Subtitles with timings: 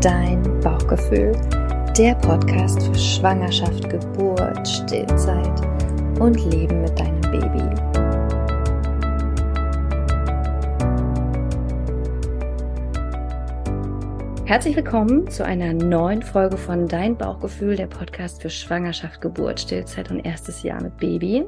[0.00, 1.32] Dein Bauchgefühl,
[1.98, 5.60] der Podcast für Schwangerschaft, Geburt, Stillzeit
[6.18, 7.60] und Leben mit deinem Baby.
[14.46, 20.10] Herzlich willkommen zu einer neuen Folge von Dein Bauchgefühl, der Podcast für Schwangerschaft, Geburt, Stillzeit
[20.10, 21.44] und erstes Jahr mit Baby.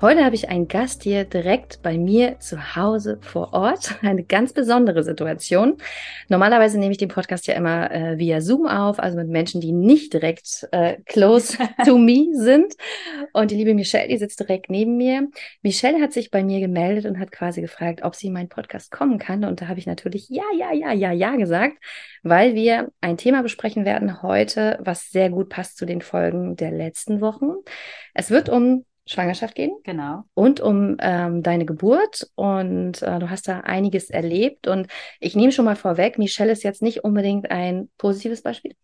[0.00, 3.98] Heute habe ich einen Gast hier direkt bei mir zu Hause vor Ort.
[4.02, 5.78] Eine ganz besondere Situation.
[6.28, 9.72] Normalerweise nehme ich den Podcast ja immer äh, via Zoom auf, also mit Menschen, die
[9.72, 12.74] nicht direkt äh, close to me sind.
[13.32, 15.26] Und die liebe Michelle, die sitzt direkt neben mir.
[15.62, 18.92] Michelle hat sich bei mir gemeldet und hat quasi gefragt, ob sie in meinen Podcast
[18.92, 19.44] kommen kann.
[19.44, 21.76] Und da habe ich natürlich ja, ja, ja, ja, ja gesagt,
[22.22, 26.70] weil wir ein Thema besprechen werden heute, was sehr gut passt zu den Folgen der
[26.70, 27.54] letzten Wochen.
[28.14, 29.72] Es wird um Schwangerschaft gehen.
[29.84, 30.24] Genau.
[30.34, 32.30] Und um ähm, deine Geburt.
[32.34, 34.68] Und äh, du hast da einiges erlebt.
[34.68, 34.86] Und
[35.18, 38.74] ich nehme schon mal vorweg, Michelle ist jetzt nicht unbedingt ein positives Beispiel.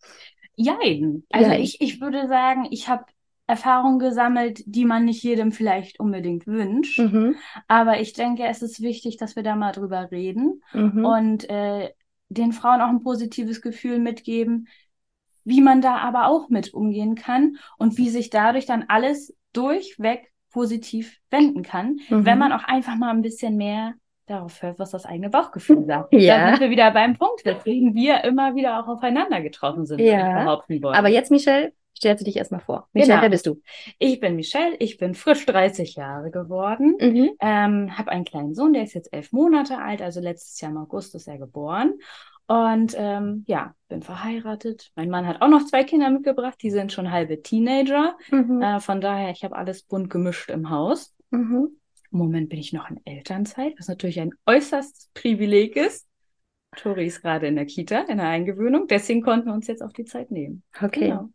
[0.57, 1.25] Jein.
[1.31, 1.61] Also Jein.
[1.61, 3.05] Ich, ich würde sagen, ich habe
[3.47, 6.99] Erfahrungen gesammelt, die man nicht jedem vielleicht unbedingt wünscht.
[6.99, 7.37] Mhm.
[7.69, 11.05] Aber ich denke, es ist wichtig, dass wir da mal drüber reden mhm.
[11.05, 11.91] und äh,
[12.29, 14.69] den Frauen auch ein positives Gefühl mitgeben,
[15.45, 20.33] wie man da aber auch mit umgehen kann und wie sich dadurch dann alles durchweg
[20.51, 22.25] positiv wenden kann, mhm.
[22.25, 23.95] wenn man auch einfach mal ein bisschen mehr
[24.27, 26.13] darauf hört, was das eigene Bauchgefühl sagt.
[26.15, 26.39] Ja.
[26.39, 30.45] Da sind wir wieder beim Punkt, weswegen wir immer wieder auch aufeinander getroffen sind, ja.
[30.45, 30.95] behaupten wollen.
[30.95, 32.89] Aber jetzt, Michelle, stellst du dich erstmal vor.
[32.93, 33.23] Michelle, genau.
[33.23, 33.61] wer bist du?
[33.99, 37.31] Ich bin Michelle, ich bin frisch 30 Jahre geworden, mhm.
[37.41, 40.79] ähm, habe einen kleinen Sohn, der ist jetzt elf Monate alt, also letztes Jahr im
[40.79, 41.95] August ist er geboren
[42.47, 44.91] und ähm, ja, bin verheiratet.
[44.97, 48.17] Mein Mann hat auch noch zwei Kinder mitgebracht, die sind schon halbe Teenager.
[48.31, 48.61] Mhm.
[48.61, 51.15] Äh, von daher, ich habe alles bunt gemischt im Haus.
[51.31, 51.71] Mhm.
[52.13, 56.07] Im Moment bin ich noch in Elternzeit, was natürlich ein äußerstes Privileg ist.
[56.77, 58.87] Tori ist gerade in der Kita, in der Eingewöhnung.
[58.89, 60.63] Deswegen konnten wir uns jetzt auch die Zeit nehmen.
[60.81, 61.09] Okay.
[61.09, 61.31] Genau.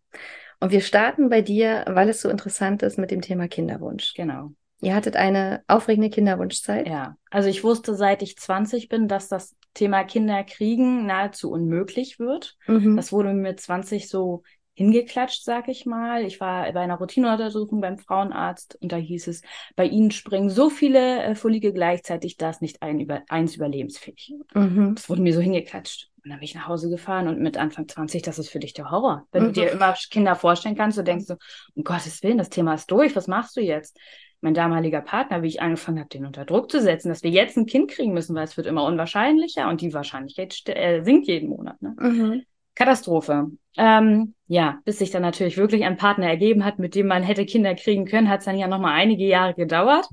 [0.59, 4.13] Und wir starten bei dir, weil es so interessant ist mit dem Thema Kinderwunsch.
[4.13, 4.51] Genau.
[4.81, 6.87] Ihr hattet eine aufregende Kinderwunschzeit?
[6.87, 12.19] Ja, also ich wusste, seit ich 20 bin, dass das Thema Kinder kriegen nahezu unmöglich
[12.19, 12.57] wird.
[12.67, 12.97] Mhm.
[12.97, 16.25] Das wurde mir mit 20 so hingeklatscht, sag ich mal.
[16.25, 19.41] Ich war bei einer Routineuntersuchung beim Frauenarzt und da hieß es,
[19.77, 24.33] bei Ihnen springen so viele äh, Follige gleichzeitig, dass nicht ein über, eins überlebensfähig.
[24.53, 24.95] Mhm.
[24.95, 26.09] Das wurde mir so hingeklatscht.
[26.23, 28.73] Und dann bin ich nach Hause gefahren und mit Anfang 20, das ist für dich
[28.73, 29.27] der Horror.
[29.31, 29.47] Wenn mhm.
[29.47, 31.35] du dir immer Kinder vorstellen kannst, du denkst so,
[31.75, 33.97] um Gottes Willen, das Thema ist durch, was machst du jetzt?
[34.41, 37.57] Mein damaliger Partner, wie ich angefangen habe, den unter Druck zu setzen, dass wir jetzt
[37.57, 41.49] ein Kind kriegen müssen, weil es wird immer unwahrscheinlicher und die Wahrscheinlichkeit äh, sinkt jeden
[41.49, 41.81] Monat.
[41.81, 41.95] Ne?
[41.99, 42.43] Mhm.
[42.79, 43.47] Katastrophe.
[43.77, 47.45] Ähm, ja, bis sich dann natürlich wirklich ein Partner ergeben hat, mit dem man hätte
[47.45, 50.07] Kinder kriegen können, hat es dann ja noch mal einige Jahre gedauert,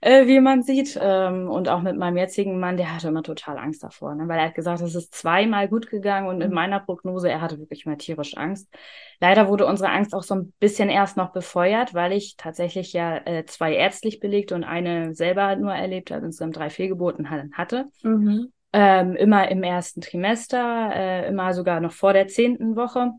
[0.00, 0.96] äh, wie man sieht.
[1.02, 4.28] Ähm, und auch mit meinem jetzigen Mann, der hatte immer total Angst davor, ne?
[4.28, 6.54] weil er hat gesagt, es ist zweimal gut gegangen und in mhm.
[6.54, 8.72] meiner Prognose, er hatte wirklich mal tierisch Angst.
[9.20, 13.16] Leider wurde unsere Angst auch so ein bisschen erst noch befeuert, weil ich tatsächlich ja
[13.16, 17.86] äh, zwei ärztlich belegte und eine selber nur erlebt habe, insgesamt drei Fehlgeburten hatte.
[18.04, 18.52] Mhm.
[18.72, 23.12] Ähm, immer im ersten Trimester, äh, immer sogar noch vor der zehnten Woche.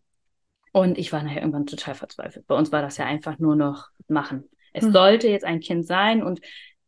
[0.71, 2.47] Und ich war nachher irgendwann total verzweifelt.
[2.47, 4.49] Bei uns war das ja einfach nur noch machen.
[4.73, 4.91] Es mhm.
[4.91, 6.41] sollte jetzt ein Kind sein und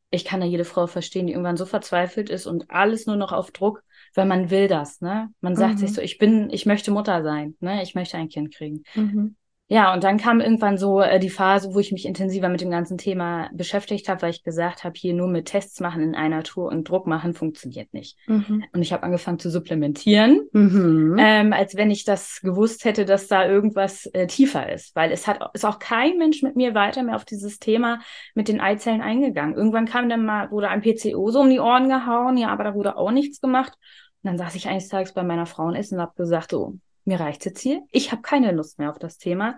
[0.09, 3.31] ich kann da jede Frau verstehen, die irgendwann so verzweifelt ist und alles nur noch
[3.31, 3.83] auf Druck,
[4.15, 5.29] weil man will das, ne?
[5.41, 5.77] Man sagt mhm.
[5.77, 7.83] sich so, ich bin, ich möchte Mutter sein, ne?
[7.83, 8.83] Ich möchte ein Kind kriegen.
[8.95, 9.35] Mhm.
[9.67, 12.69] Ja, und dann kam irgendwann so äh, die Phase, wo ich mich intensiver mit dem
[12.69, 16.43] ganzen Thema beschäftigt habe, weil ich gesagt habe, hier nur mit Tests machen in einer
[16.43, 18.15] Tour und Druck machen funktioniert nicht.
[18.27, 18.63] Mhm.
[18.71, 21.15] Und ich habe angefangen zu supplementieren, mhm.
[21.17, 25.25] ähm, als wenn ich das gewusst hätte, dass da irgendwas äh, tiefer ist, weil es
[25.25, 28.01] hat ist auch kein Mensch mit mir weiter mehr auf dieses Thema
[28.35, 29.55] mit den Eizellen eingegangen.
[29.55, 32.75] Irgendwann kam dann mal wurde ein PCO so um die Ohren gehauen, ja, aber da
[32.75, 33.73] wurde auch nichts gemacht.
[34.21, 37.45] Und dann saß ich eines Tages bei meiner Frauenessen und habe gesagt, so, mir reicht
[37.45, 37.81] jetzt hier.
[37.91, 39.57] Ich habe keine Lust mehr auf das Thema.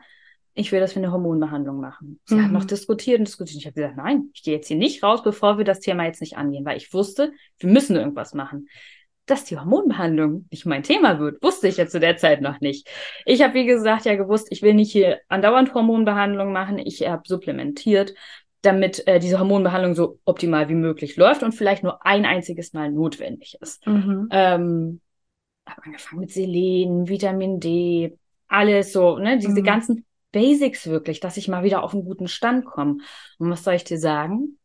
[0.53, 2.19] Ich will, dass wir eine Hormonbehandlung machen.
[2.25, 2.46] Sie mhm.
[2.46, 3.59] hat noch diskutiert und diskutiert.
[3.59, 6.19] Ich habe gesagt, nein, ich gehe jetzt hier nicht raus, bevor wir das Thema jetzt
[6.19, 8.68] nicht angehen, weil ich wusste, wir müssen irgendwas machen.
[9.28, 12.89] Dass die Hormonbehandlung nicht mein Thema wird, wusste ich ja zu der Zeit noch nicht.
[13.25, 16.80] Ich habe, wie gesagt, ja gewusst, ich will nicht hier andauernd Hormonbehandlung machen.
[16.80, 18.13] Ich habe supplementiert,
[18.62, 22.92] damit äh, diese Hormonbehandlung so optimal wie möglich läuft und vielleicht nur ein einziges Mal
[22.92, 23.86] notwendig ist.
[23.86, 24.27] Mhm.
[24.31, 25.01] Ähm,
[25.69, 28.18] habe angefangen mit Selen, Vitamin D,
[28.48, 29.66] alles so, ne, diese mhm.
[29.66, 32.98] ganzen Basics wirklich, dass ich mal wieder auf einen guten Stand komme.
[33.40, 34.58] Und was soll ich dir sagen?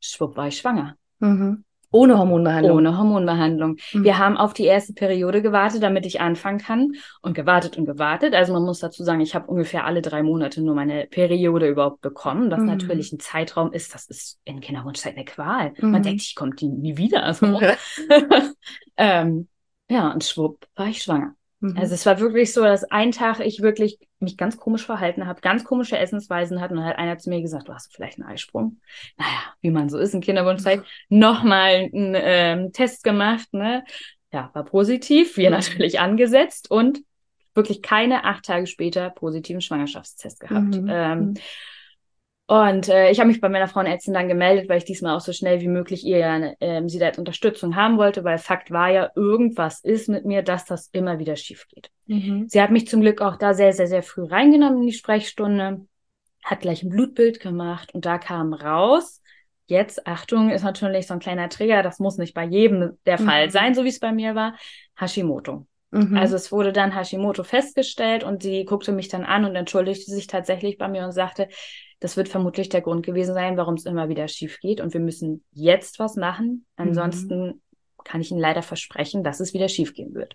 [0.00, 0.96] Schwupp war ich schwanger.
[1.18, 1.64] Mhm.
[1.94, 2.78] Ohne Hormonbehandlung.
[2.78, 3.76] Ohne Hormonbehandlung.
[3.92, 4.04] Mhm.
[4.04, 6.92] Wir haben auf die erste Periode gewartet, damit ich anfangen kann.
[7.20, 8.34] Und gewartet und gewartet.
[8.34, 12.00] Also man muss dazu sagen, ich habe ungefähr alle drei Monate nur meine Periode überhaupt
[12.00, 12.50] bekommen.
[12.50, 12.66] Was mhm.
[12.66, 15.74] natürlich ein Zeitraum ist, das ist in Kinderwunschzeit eine Qual.
[15.78, 15.90] Mhm.
[15.90, 17.24] Man denkt, ich komme die nie wieder.
[17.24, 17.60] Also,
[18.96, 19.48] ähm,
[19.88, 21.34] ja, und schwupp war ich schwanger.
[21.60, 21.76] Mhm.
[21.78, 25.40] Also es war wirklich so, dass ein Tag ich wirklich mich ganz komisch verhalten habe,
[25.40, 28.28] ganz komische Essensweisen hatte und dann hat einer zu mir gesagt, du hast vielleicht einen
[28.28, 28.80] Eisprung.
[29.16, 33.84] Naja, wie man so ist in Kinderwunschzeit, nochmal einen ähm, Test gemacht, ne?
[34.32, 35.56] Ja, war positiv, wir mhm.
[35.56, 37.00] natürlich angesetzt und
[37.54, 40.74] wirklich keine acht Tage später positiven Schwangerschaftstest gehabt.
[40.74, 40.88] Mhm.
[40.88, 41.34] Ähm, mhm.
[42.46, 45.32] Und äh, ich habe mich bei meiner Frauenärztin dann gemeldet, weil ich diesmal auch so
[45.32, 49.10] schnell wie möglich ihr äh, sie da als Unterstützung haben wollte, weil Fakt war ja,
[49.14, 51.90] irgendwas ist mit mir, dass das immer wieder schief geht.
[52.06, 52.48] Mhm.
[52.48, 55.86] Sie hat mich zum Glück auch da sehr, sehr, sehr früh reingenommen in die Sprechstunde,
[56.44, 59.22] hat gleich ein Blutbild gemacht und da kam raus,
[59.66, 63.24] jetzt, Achtung, ist natürlich so ein kleiner Trigger, das muss nicht bei jedem der mhm.
[63.24, 64.56] Fall sein, so wie es bei mir war,
[64.98, 65.66] Hashimoto.
[65.92, 66.16] Mhm.
[66.16, 70.26] Also es wurde dann Hashimoto festgestellt und sie guckte mich dann an und entschuldigte sich
[70.26, 71.48] tatsächlich bei mir und sagte,
[72.00, 74.80] das wird vermutlich der Grund gewesen sein, warum es immer wieder schief geht.
[74.80, 76.64] Und wir müssen jetzt was machen.
[76.76, 77.60] Ansonsten mhm.
[78.04, 80.34] kann ich Ihnen leider versprechen, dass es wieder schief gehen wird.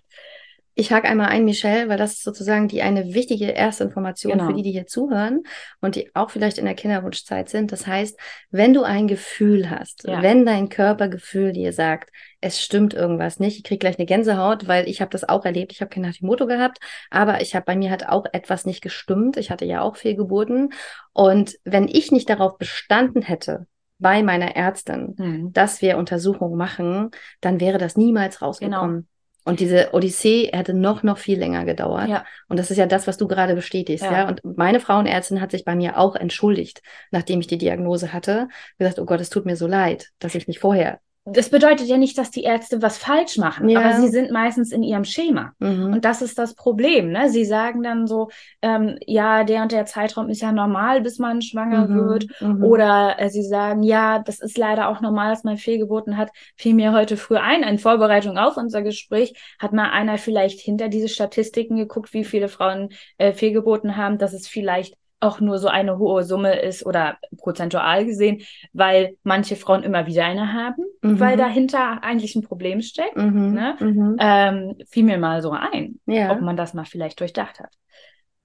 [0.78, 4.46] Ich hake einmal ein, Michelle, weil das ist sozusagen die eine wichtige erste Information genau.
[4.46, 5.42] für die, die hier zuhören
[5.80, 7.72] und die auch vielleicht in der Kinderwunschzeit sind.
[7.72, 8.16] Das heißt,
[8.52, 10.22] wenn du ein Gefühl hast, ja.
[10.22, 12.10] wenn dein Körpergefühl dir sagt,
[12.40, 15.72] es stimmt irgendwas nicht, ich krieg gleich eine Gänsehaut, weil ich habe das auch erlebt.
[15.72, 16.78] Ich habe kein Hashimoto gehabt,
[17.10, 19.36] aber ich habe bei mir hat auch etwas nicht gestimmt.
[19.36, 20.72] Ich hatte ja auch Fehlgeburten
[21.12, 23.66] und wenn ich nicht darauf bestanden hätte,
[23.98, 25.52] bei meiner Ärztin, mhm.
[25.52, 27.10] dass wir Untersuchungen machen,
[27.40, 28.94] dann wäre das niemals rausgekommen.
[28.94, 29.06] Genau.
[29.48, 32.08] Und diese Odyssee hätte noch, noch viel länger gedauert.
[32.08, 32.26] Ja.
[32.48, 34.12] Und das ist ja das, was du gerade bestätigst, ja.
[34.12, 34.28] ja.
[34.28, 38.48] Und meine Frauenärztin hat sich bei mir auch entschuldigt, nachdem ich die Diagnose hatte.
[38.78, 41.00] Gesagt, oh Gott, es tut mir so leid, dass ich nicht vorher
[41.32, 43.80] das bedeutet ja nicht, dass die Ärzte was falsch machen, ja.
[43.80, 45.52] aber sie sind meistens in ihrem Schema.
[45.58, 45.94] Mhm.
[45.94, 47.10] Und das ist das Problem.
[47.10, 47.28] Ne?
[47.30, 48.28] Sie sagen dann so,
[48.62, 52.08] ähm, ja, der und der Zeitraum ist ja normal, bis man schwanger mhm.
[52.08, 52.26] wird.
[52.40, 52.64] Mhm.
[52.64, 56.30] Oder äh, sie sagen, ja, das ist leider auch normal, dass man Fehlgeburten hat.
[56.56, 60.88] Fiel mir heute früh ein, in Vorbereitung auf unser Gespräch, hat mal einer vielleicht hinter
[60.88, 65.68] diese Statistiken geguckt, wie viele Frauen äh, Fehlgeburten haben, dass es vielleicht auch nur so
[65.68, 68.42] eine hohe Summe ist oder prozentual gesehen,
[68.72, 71.18] weil manche Frauen immer wieder eine haben, mhm.
[71.18, 73.16] weil dahinter eigentlich ein Problem steckt.
[73.16, 73.52] Mhm.
[73.52, 73.76] Ne?
[73.80, 74.16] Mhm.
[74.20, 76.30] Ähm, fiel mir mal so ein, ja.
[76.30, 77.74] ob man das mal vielleicht durchdacht hat.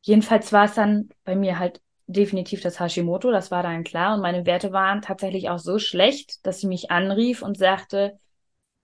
[0.01, 4.15] Jedenfalls war es dann bei mir halt definitiv das Hashimoto, das war dann klar.
[4.15, 8.19] Und meine Werte waren tatsächlich auch so schlecht, dass sie mich anrief und sagte,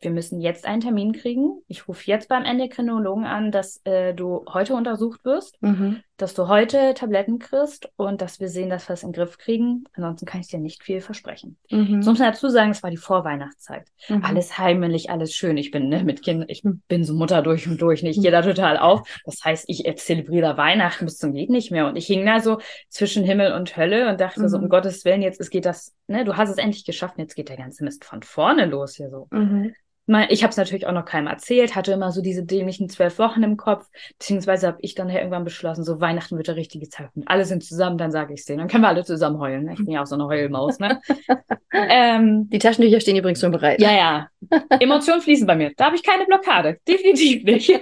[0.01, 1.61] wir müssen jetzt einen Termin kriegen.
[1.67, 6.01] Ich rufe jetzt beim Endokrinologen an, dass äh, du heute untersucht wirst, mhm.
[6.15, 9.37] dass du heute Tabletten kriegst und dass wir sehen, dass wir es in den Griff
[9.37, 9.83] kriegen.
[9.93, 11.57] Ansonsten kann ich dir nicht viel versprechen.
[11.69, 12.01] Mhm.
[12.01, 13.87] So muss man dazu sagen, es war die Vorweihnachtszeit.
[14.07, 14.23] Mhm.
[14.23, 15.57] Alles heimlich, alles schön.
[15.57, 18.01] Ich bin ne, mit Kindern, ich bin so Mutter durch und durch.
[18.01, 19.01] Ich gehe da total auf.
[19.25, 21.87] Das heißt, ich zelebriere Weihnachten bis zum geht nicht mehr.
[21.87, 24.69] Und ich hing da so zwischen Himmel und Hölle und dachte so, um mhm.
[24.69, 27.57] Gottes Willen, jetzt es geht das, ne, du hast es endlich geschafft, jetzt geht der
[27.57, 29.27] ganze Mist von vorne los hier so.
[30.29, 33.43] Ich habe es natürlich auch noch keinem erzählt, hatte immer so diese dämlichen zwölf Wochen
[33.43, 37.29] im Kopf, beziehungsweise habe ich dann ja irgendwann beschlossen, so Weihnachten wird der richtige Zeitpunkt.
[37.29, 38.59] Alle sind zusammen, dann sage ich es denen.
[38.59, 39.65] Dann können wir alle zusammen heulen.
[39.65, 39.73] Ne?
[39.73, 40.79] Ich bin ja auch so eine Heulmaus.
[40.79, 40.99] Ne?
[41.73, 43.79] ähm, Die Taschentücher stehen übrigens schon bereit.
[43.81, 44.27] Ja, ja.
[44.79, 45.73] Emotionen fließen bei mir.
[45.77, 46.79] Da habe ich keine Blockade.
[46.87, 47.79] Definitiv nicht.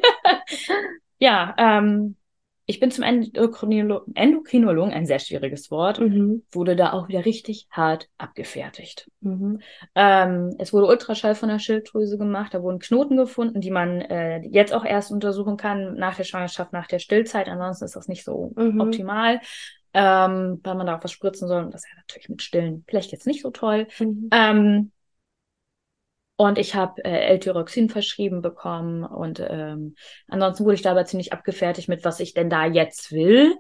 [1.20, 2.18] ja, ähm,
[2.70, 6.44] ich bin zum Endokrinolo Endokrinologen, ein sehr schwieriges Wort, mhm.
[6.52, 9.10] wurde da auch wieder richtig hart abgefertigt.
[9.22, 9.62] Mhm.
[9.96, 14.42] Ähm, es wurde Ultraschall von der Schilddrüse gemacht, da wurden Knoten gefunden, die man äh,
[14.46, 17.48] jetzt auch erst untersuchen kann nach der Schwangerschaft, nach der Stillzeit.
[17.48, 18.82] Ansonsten ist das nicht so mhm.
[18.82, 19.40] optimal,
[19.94, 21.64] ähm, weil man da auch was spritzen soll.
[21.64, 23.88] Und das ist ja natürlich mit Stillen vielleicht jetzt nicht so toll.
[23.98, 24.28] Mhm.
[24.34, 24.92] Ähm,
[26.38, 29.04] und ich habe äh, L-Tyroxin verschrieben bekommen.
[29.04, 29.96] Und ähm,
[30.28, 33.56] ansonsten wurde ich da aber ziemlich abgefertigt mit, was ich denn da jetzt will.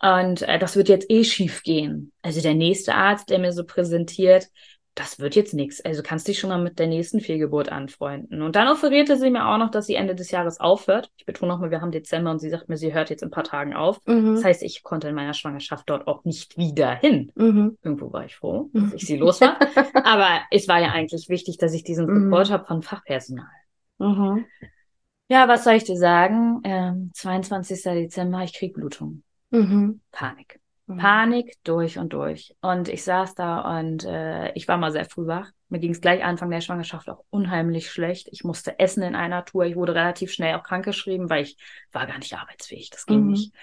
[0.00, 2.12] Und äh, das wird jetzt eh schief gehen.
[2.22, 4.48] Also der nächste Arzt, der mir so präsentiert,
[4.94, 5.80] das wird jetzt nichts.
[5.84, 8.42] Also kannst dich schon mal mit der nächsten Fehlgeburt anfreunden.
[8.42, 11.10] Und dann offerierte sie mir auch noch, dass sie Ende des Jahres aufhört.
[11.16, 13.32] Ich betone nochmal, wir haben Dezember und sie sagt mir, sie hört jetzt in ein
[13.32, 14.00] paar Tagen auf.
[14.06, 14.36] Mhm.
[14.36, 17.32] Das heißt, ich konnte in meiner Schwangerschaft dort auch nicht wieder hin.
[17.34, 17.76] Mhm.
[17.82, 19.58] Irgendwo war ich froh, dass ich sie los war.
[20.04, 22.24] Aber es war ja eigentlich wichtig, dass ich diesen mhm.
[22.24, 23.46] Support habe von Fachpersonal.
[23.98, 24.44] Mhm.
[25.28, 26.60] Ja, was soll ich dir sagen?
[26.64, 27.82] Ähm, 22.
[27.82, 29.22] Dezember, ich krieg Blutung.
[29.50, 30.00] Mhm.
[30.12, 30.60] Panik.
[30.86, 30.98] Mhm.
[30.98, 32.54] Panik durch und durch.
[32.60, 35.50] Und ich saß da und äh, ich war mal sehr früh wach.
[35.68, 38.28] Mir ging es gleich Anfang der Schwangerschaft auch unheimlich schlecht.
[38.30, 39.64] Ich musste essen in einer Tour.
[39.64, 41.56] Ich wurde relativ schnell auch krankgeschrieben, weil ich
[41.90, 42.90] war gar nicht arbeitsfähig.
[42.90, 43.30] Das ging mhm.
[43.30, 43.54] nicht.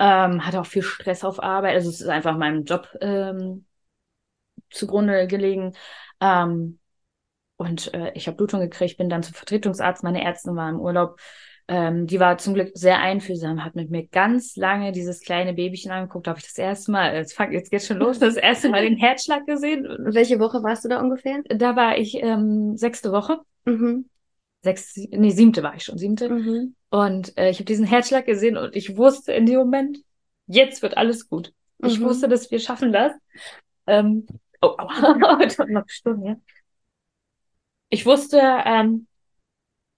[0.00, 1.74] Ähm, hatte auch viel Stress auf Arbeit.
[1.74, 3.64] Also es ist einfach meinem Job ähm,
[4.70, 5.74] zugrunde gelegen.
[6.20, 6.80] Ähm,
[7.56, 10.02] und äh, ich habe Blutung gekriegt, bin dann zum Vertretungsarzt.
[10.02, 11.20] Meine Ärztin war im Urlaub.
[11.70, 15.90] Ähm, die war zum Glück sehr einfühlsam, hat mit mir ganz lange dieses kleine Babychen
[15.90, 16.26] angeguckt.
[16.26, 18.82] Da habe ich das erste Mal, jetzt, fang, jetzt geht's schon los, das erste Mal
[18.82, 19.86] den Herzschlag gesehen.
[19.98, 21.42] Welche Woche warst du da ungefähr?
[21.48, 23.40] Da war ich ähm, sechste Woche.
[23.66, 24.08] Mhm.
[24.62, 26.30] sechs, nee, siebte war ich schon, siebte.
[26.30, 26.74] Mhm.
[26.88, 29.98] Und äh, ich habe diesen Herzschlag gesehen und ich wusste in dem Moment,
[30.46, 31.52] jetzt wird alles gut.
[31.84, 32.04] Ich mhm.
[32.04, 33.12] wusste, dass wir schaffen das.
[33.86, 34.26] Ähm,
[34.62, 36.36] oh, aua, noch Stunden, ja.
[37.90, 39.06] Ich wusste, ähm,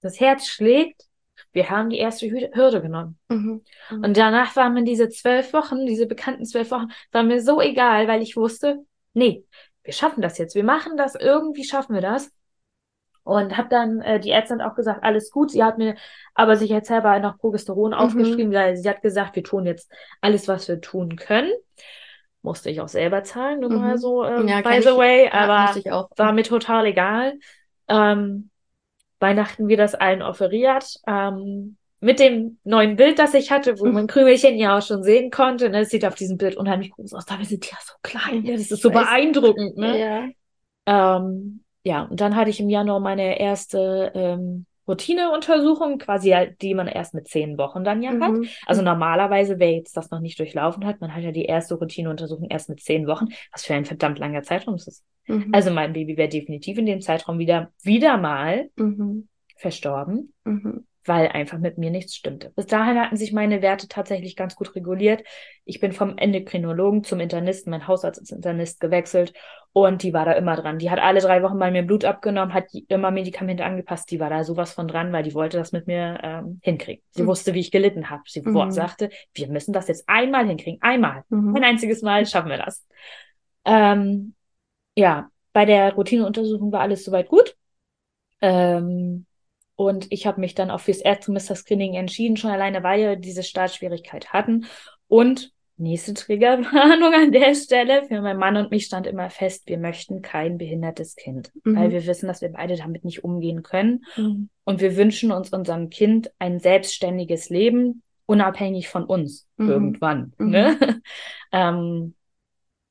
[0.01, 1.10] das Herz schlägt.
[1.53, 3.19] Wir haben die erste Hürde genommen.
[3.29, 3.63] Mhm.
[3.91, 4.05] Mhm.
[4.05, 8.07] Und danach waren mir diese zwölf Wochen, diese bekannten zwölf Wochen, waren mir so egal,
[8.09, 9.45] weil ich wusste, nee,
[9.83, 10.55] wir schaffen das jetzt.
[10.55, 12.31] Wir machen das, irgendwie schaffen wir das.
[13.23, 15.51] Und habe dann, äh, die Ärztin hat auch gesagt, alles gut.
[15.51, 15.95] Sie hat mir
[16.35, 17.97] aber sich jetzt selber noch Progesteron mhm.
[17.97, 19.91] aufgeschrieben, weil sie hat gesagt, wir tun jetzt
[20.21, 21.53] alles, was wir tun können.
[22.43, 23.81] Musste ich auch selber zahlen, nur mhm.
[23.81, 27.35] mal so, ähm, ja, by the way, ich, aber ja, war mir total egal.
[27.89, 28.50] Ähm,
[29.21, 30.97] Weihnachten wir das allen offeriert.
[31.07, 35.31] Ähm, mit dem neuen Bild, das ich hatte, wo man Krümelchen ja auch schon sehen
[35.31, 35.69] konnte.
[35.69, 35.81] Ne?
[35.81, 37.27] Es sieht auf diesem Bild unheimlich groß aus.
[37.27, 38.45] Dabei sind die ja so klein.
[38.45, 39.77] Ja, das ist so beeindruckend.
[39.77, 40.33] Ne?
[40.87, 41.17] Ja.
[41.17, 46.89] Ähm, ja, und dann hatte ich im Januar meine erste ähm, Routineuntersuchung, quasi die man
[46.89, 48.23] erst mit zehn Wochen dann ja mhm.
[48.23, 48.33] hat.
[48.67, 52.49] Also normalerweise, wer jetzt das noch nicht durchlaufen hat, man hat ja die erste Routineuntersuchung
[52.51, 55.05] erst mit zehn Wochen, was für ein verdammt langer Zeitraum ist das.
[55.27, 55.51] Mhm.
[55.53, 59.29] Also mein Baby wäre definitiv in dem Zeitraum wieder, wieder mal mhm.
[59.57, 60.33] verstorben.
[61.07, 62.51] Weil einfach mit mir nichts stimmte.
[62.51, 65.25] Bis dahin hatten sich meine Werte tatsächlich ganz gut reguliert.
[65.65, 69.33] Ich bin vom Endokrinologen zum Internisten, mein Hausarzt ist Internist, gewechselt
[69.73, 70.79] und die war da immer dran.
[70.79, 74.11] Die hat alle drei Wochen bei mir Blut abgenommen, hat immer Medikamente angepasst.
[74.11, 77.05] Die war da sowas von dran, weil die wollte das mit mir ähm, hinkriegen.
[77.11, 77.29] Sie mhm.
[77.29, 78.23] wusste, wie ich gelitten habe.
[78.27, 78.71] Sie mhm.
[78.73, 80.83] sagte, wir müssen das jetzt einmal hinkriegen.
[80.83, 81.23] Einmal.
[81.29, 81.55] Mhm.
[81.57, 82.85] Ein einziges Mal schaffen wir das.
[83.65, 84.35] Ähm,
[84.97, 87.57] ja, bei der Routineuntersuchung war alles soweit gut.
[88.41, 89.27] Ähm,
[89.81, 94.31] und ich habe mich dann auch fürs Erstsemester-Screening entschieden, schon alleine, weil wir diese Startschwierigkeit
[94.31, 94.67] hatten.
[95.09, 99.79] Und nächste Triggerwarnung an der Stelle, für meinen Mann und mich stand immer fest, wir
[99.79, 101.77] möchten kein behindertes Kind, mhm.
[101.77, 104.05] weil wir wissen, dass wir beide damit nicht umgehen können.
[104.19, 104.51] Mhm.
[104.65, 109.71] Und wir wünschen uns unserem Kind ein selbstständiges Leben, unabhängig von uns, mhm.
[109.71, 110.35] irgendwann.
[110.37, 110.51] Mhm.
[110.51, 111.01] Ne?
[111.53, 112.15] ähm,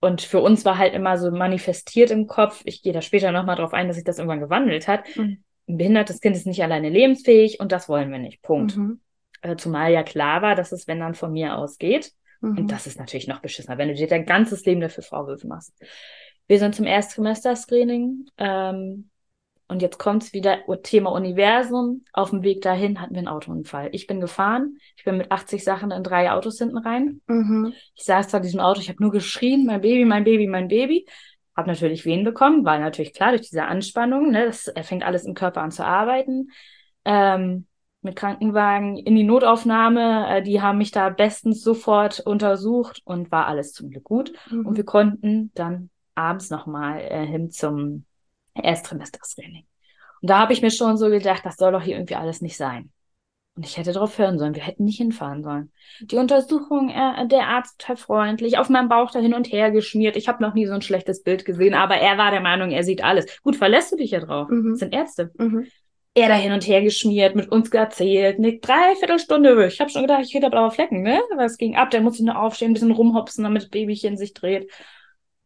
[0.02, 3.58] und für uns war halt immer so manifestiert im Kopf, ich gehe da später nochmal
[3.58, 6.90] drauf ein, dass sich das irgendwann gewandelt hat, mhm ein behindertes Kind ist nicht alleine
[6.90, 8.42] lebensfähig und das wollen wir nicht.
[8.42, 8.76] Punkt.
[8.76, 9.00] Mhm.
[9.42, 12.12] Äh, zumal ja klar war, dass es, wenn dann von mir ausgeht,
[12.42, 12.58] mhm.
[12.58, 15.74] und das ist natürlich noch beschissener, wenn du dir dein ganzes Leben dafür Vorwürfe machst.
[16.48, 19.10] Wir sind zum Erstsemester-Screening ähm,
[19.68, 22.04] und jetzt kommt es wieder Thema Universum.
[22.12, 23.90] Auf dem Weg dahin hatten wir einen Autounfall.
[23.92, 27.22] Ich bin gefahren, ich bin mit 80 Sachen in drei Autos hinten rein.
[27.28, 27.74] Mhm.
[27.94, 30.68] Ich saß da in diesem Auto, ich habe nur geschrien, mein Baby, mein Baby, mein
[30.68, 31.06] Baby.
[31.56, 34.32] Habe natürlich Wehen bekommen, war natürlich klar durch diese Anspannung.
[34.32, 36.52] Ne, das fängt alles im Körper an zu arbeiten.
[37.06, 37.68] Ähm,
[38.02, 40.38] mit Krankenwagen in die Notaufnahme.
[40.38, 44.34] Äh, die haben mich da bestens sofort untersucht und war alles zum Glück gut.
[44.50, 44.66] Mhm.
[44.66, 48.06] Und wir konnten dann abends nochmal äh, hin zum
[48.54, 49.66] Ersttrimestertraining.
[50.22, 52.58] Und da habe ich mir schon so gedacht, das soll doch hier irgendwie alles nicht
[52.58, 52.92] sein.
[53.60, 54.56] Und ich hätte darauf hören sollen.
[54.56, 55.70] Wir hätten nicht hinfahren sollen.
[56.00, 60.16] Die Untersuchung, äh, der Arzt total freundlich, auf meinem Bauch da hin und her geschmiert.
[60.16, 62.86] Ich habe noch nie so ein schlechtes Bild gesehen, aber er war der Meinung, er
[62.86, 63.26] sieht alles.
[63.42, 64.48] Gut, verlässt du dich ja drauf.
[64.48, 64.70] Mhm.
[64.70, 65.32] Das sind Ärzte.
[65.38, 65.68] Mhm.
[66.14, 69.68] Er da hin und her geschmiert, mit uns erzählt, eine Dreiviertelstunde.
[69.68, 71.20] Ich habe schon gedacht, ich hätte blaue Flecken, ne?
[71.34, 74.34] Aber es ging ab, der musste nur aufstehen, ein bisschen rumhopsen, damit das Babychen sich
[74.34, 74.72] dreht.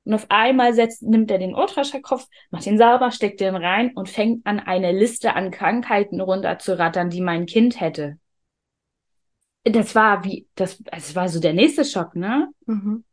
[0.06, 4.10] Und auf einmal setzt, nimmt er den Ultraschallkopf, macht ihn sauber, steckt den rein und
[4.10, 8.18] fängt an, eine Liste an Krankheiten runterzurattern, die mein Kind hätte.
[9.64, 12.50] Das war wie, das, das war so der nächste Schock, ne?
[12.66, 13.06] Mhm.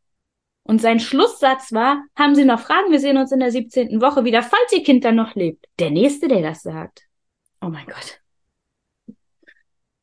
[0.63, 2.91] Und sein Schlusssatz war, haben Sie noch Fragen?
[2.91, 4.01] Wir sehen uns in der 17.
[4.01, 5.65] Woche wieder, falls Ihr Kind dann noch lebt.
[5.79, 7.07] Der Nächste, der das sagt.
[7.61, 8.21] Oh mein Gott.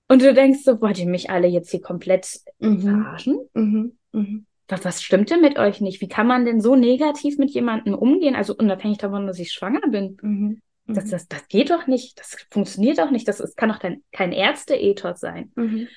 [0.09, 2.81] Und du denkst so, wollt ihr mich alle jetzt hier komplett mhm.
[2.81, 3.49] verarschen?
[3.53, 3.99] Mhm.
[4.13, 6.01] Mhm was, was stimmt denn mit euch nicht?
[6.01, 8.37] Wie kann man denn so negativ mit jemandem umgehen?
[8.37, 10.19] Also unabhängig davon, dass ich schwanger bin.
[10.21, 10.63] Mhm.
[10.87, 11.11] Das, mhm.
[11.11, 12.19] das, das geht doch nicht.
[12.21, 13.27] Das funktioniert doch nicht.
[13.27, 15.53] Das, das kann doch dein, kein Ärzte-Ethos sein.
[15.57, 15.89] Mhm.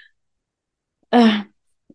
[1.11, 1.41] Äh,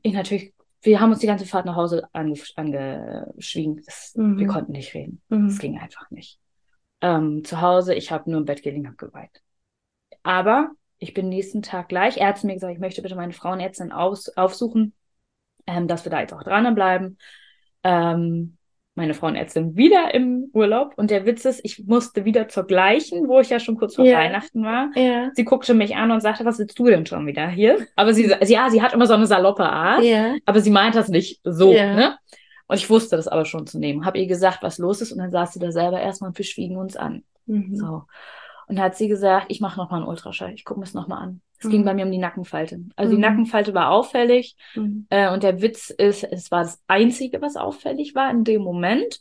[0.03, 0.53] ich natürlich,
[0.83, 3.83] wir haben uns die ganze Fahrt nach Hause ange, angeschwiegen.
[3.85, 4.39] Das, mhm.
[4.39, 5.23] Wir konnten nicht reden.
[5.29, 5.47] Mhm.
[5.47, 6.39] Es ging einfach nicht.
[7.01, 9.43] Ähm, zu Hause, ich habe nur im Bett gelegen, habe geweint.
[10.23, 12.19] Aber ich bin nächsten Tag gleich.
[12.19, 14.93] Er hat mir gesagt, ich möchte bitte meine Frauenärztin aus, aufsuchen
[15.67, 17.19] ähm, dass wir da jetzt auch dranbleiben.
[17.83, 18.57] Ähm,
[18.97, 23.41] meine Frauenärztin wieder im Urlaub und der Witz ist, ich musste wieder zur gleichen, wo
[23.41, 24.19] ich ja schon kurz vor yeah.
[24.19, 24.89] Weihnachten war.
[24.97, 25.31] Yeah.
[25.35, 27.87] Sie guckte mich an und sagte, was willst du denn schon wieder hier?
[27.95, 30.37] Aber sie, sie ja, sie hat immer so eine saloppe Art, yeah.
[30.47, 32.17] aber sie meint das nicht so, ne?
[32.69, 34.05] Und ich wusste das aber schon zu nehmen.
[34.05, 36.45] Habe ihr gesagt, was los ist und dann saß sie da selber erstmal und wir
[36.45, 37.23] schwiegen uns an.
[37.45, 37.77] Mhm.
[37.77, 38.05] So.
[38.67, 41.41] Und hat sie gesagt, ich mache nochmal einen Ultraschall, ich gucke mir es nochmal an.
[41.59, 41.71] Es mhm.
[41.71, 42.81] ging bei mir um die Nackenfalte.
[42.97, 43.17] Also mhm.
[43.17, 44.57] die Nackenfalte war auffällig.
[44.75, 45.07] Mhm.
[45.11, 49.21] Äh, und der Witz ist, es war das Einzige, was auffällig war in dem Moment.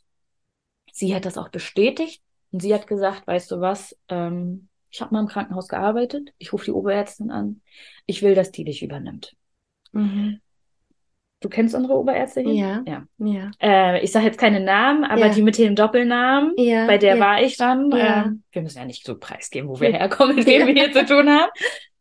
[0.91, 2.21] Sie hat das auch bestätigt.
[2.51, 6.53] Und sie hat gesagt, weißt du was, ähm, ich habe mal im Krankenhaus gearbeitet, ich
[6.53, 7.61] rufe die Oberärztin an,
[8.05, 9.35] ich will, dass die dich übernimmt.
[9.91, 10.39] Mhm.
[11.41, 12.47] Du kennst unsere Oberärztin?
[12.53, 12.81] Ja.
[12.87, 13.05] ja.
[13.17, 13.51] ja.
[13.61, 15.33] Äh, ich sage jetzt keine Namen, aber ja.
[15.33, 16.87] die mit dem Doppelnamen, ja.
[16.87, 17.91] bei der war ich dann.
[17.91, 21.05] Äh, wir müssen ja nicht so preisgeben, wo wir herkommen, mit wem wir hier zu
[21.05, 21.51] tun haben.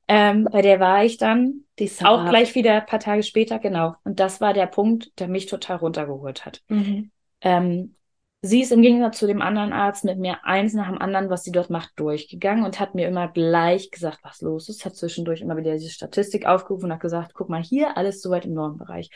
[0.06, 1.64] Ähm, bei der war ich dann
[2.02, 3.94] auch gleich wieder ein paar Tage später, genau.
[4.04, 6.62] Und das war der Punkt, der mich total runtergeholt hat.
[6.68, 7.11] Mhm.
[7.40, 7.96] Ähm,
[8.42, 11.44] sie ist im Gegensatz zu dem anderen Arzt mit mir eins nach dem anderen, was
[11.44, 14.84] sie dort macht, durchgegangen und hat mir immer gleich gesagt, was los ist.
[14.84, 18.44] Hat zwischendurch immer wieder diese Statistik aufgerufen und hat gesagt, guck mal hier, alles soweit
[18.44, 19.11] im Normbereich.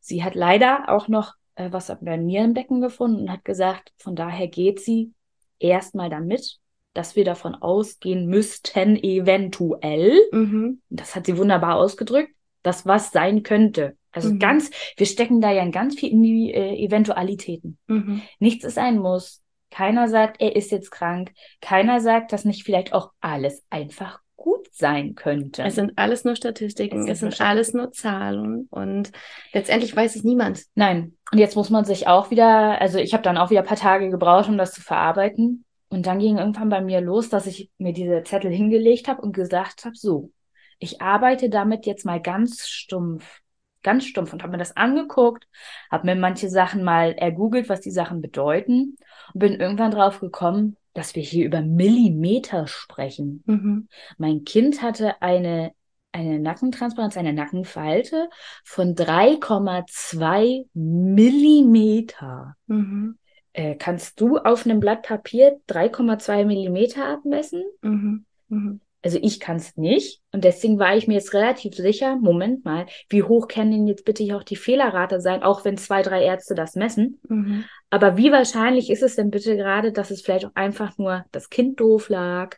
[0.00, 3.92] Sie hat leider auch noch äh, was bei mir im Becken gefunden und hat gesagt,
[3.98, 5.12] von daher geht sie
[5.58, 6.58] erstmal damit,
[6.94, 10.80] dass wir davon ausgehen müssten, eventuell, mhm.
[10.88, 12.30] das hat sie wunderbar ausgedrückt,
[12.62, 13.96] dass was sein könnte.
[14.12, 14.38] Also mhm.
[14.38, 17.78] ganz, wir stecken da ja ganz viel in die äh, Eventualitäten.
[17.88, 18.22] Mhm.
[18.38, 19.42] Nichts ist ein Muss.
[19.70, 21.32] Keiner sagt, er ist jetzt krank.
[21.60, 25.62] Keiner sagt, dass nicht vielleicht auch alles einfach gut sein könnte.
[25.62, 29.10] Es sind alles nur Statistiken, es, es sind alles nur Zahlen und
[29.52, 30.62] letztendlich weiß es niemand.
[30.74, 31.16] Nein.
[31.32, 33.76] Und jetzt muss man sich auch wieder, also ich habe dann auch wieder ein paar
[33.76, 35.64] Tage gebraucht, um das zu verarbeiten.
[35.94, 39.32] Und dann ging irgendwann bei mir los, dass ich mir diese Zettel hingelegt habe und
[39.32, 40.32] gesagt habe, so,
[40.78, 43.40] ich arbeite damit jetzt mal ganz stumpf,
[43.82, 45.46] ganz stumpf und habe mir das angeguckt,
[45.90, 48.96] habe mir manche Sachen mal ergoogelt, was die Sachen bedeuten
[49.32, 53.44] und bin irgendwann drauf gekommen, dass wir hier über Millimeter sprechen.
[53.46, 53.88] Mhm.
[54.18, 55.72] Mein Kind hatte eine
[56.14, 58.30] eine Nackentransparenz, eine Nackenfalte
[58.62, 62.56] von 3,2 Millimeter.
[62.68, 63.18] Mhm.
[63.54, 67.64] Äh, kannst du auf einem Blatt Papier 3,2 Millimeter abmessen?
[67.82, 68.26] Mhm.
[68.48, 68.80] Mhm.
[69.00, 70.22] Also ich kann es nicht.
[70.32, 74.04] Und deswegen war ich mir jetzt relativ sicher, Moment mal, wie hoch kann denn jetzt
[74.04, 77.20] bitte hier auch die Fehlerrate sein, auch wenn zwei, drei Ärzte das messen?
[77.28, 77.64] Mhm.
[77.90, 81.48] Aber wie wahrscheinlich ist es denn bitte gerade, dass es vielleicht auch einfach nur das
[81.48, 82.56] Kind doof lag,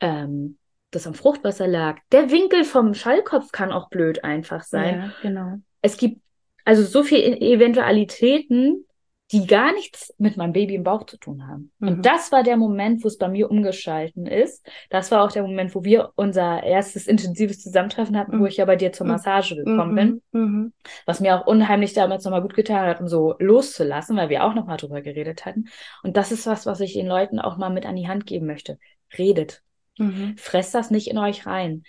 [0.00, 0.58] ähm,
[0.90, 2.00] das am Fruchtwasser lag?
[2.12, 5.00] Der Winkel vom Schallkopf kann auch blöd einfach sein.
[5.00, 5.54] Ja, genau.
[5.80, 6.20] Es gibt
[6.64, 8.84] also so viele Eventualitäten,
[9.32, 11.72] die gar nichts mit meinem Baby im Bauch zu tun haben.
[11.78, 11.88] Mhm.
[11.88, 14.66] Und das war der Moment, wo es bei mir umgeschalten ist.
[14.90, 18.40] Das war auch der Moment, wo wir unser erstes intensives Zusammentreffen hatten, mhm.
[18.40, 19.12] wo ich ja bei dir zur mhm.
[19.12, 19.96] Massage gekommen mhm.
[19.96, 20.22] bin.
[20.32, 20.72] Mhm.
[21.06, 24.54] Was mir auch unheimlich damals nochmal gut getan hat, um so loszulassen, weil wir auch
[24.54, 25.66] nochmal drüber geredet hatten.
[26.02, 28.46] Und das ist was, was ich den Leuten auch mal mit an die Hand geben
[28.46, 28.78] möchte.
[29.16, 29.62] Redet.
[29.96, 30.34] Mhm.
[30.36, 31.84] Fresst das nicht in euch rein.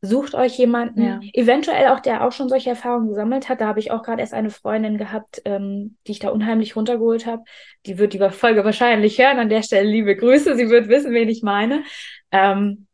[0.00, 1.20] Sucht euch jemanden, ja.
[1.32, 3.60] eventuell auch, der auch schon solche Erfahrungen gesammelt hat.
[3.60, 7.26] Da habe ich auch gerade erst eine Freundin gehabt, ähm, die ich da unheimlich runtergeholt
[7.26, 7.42] habe.
[7.86, 9.38] Die wird die Folge wahrscheinlich hören.
[9.38, 10.56] An der Stelle liebe Grüße.
[10.56, 11.82] Sie wird wissen, wen ich meine.
[12.30, 12.86] Ähm,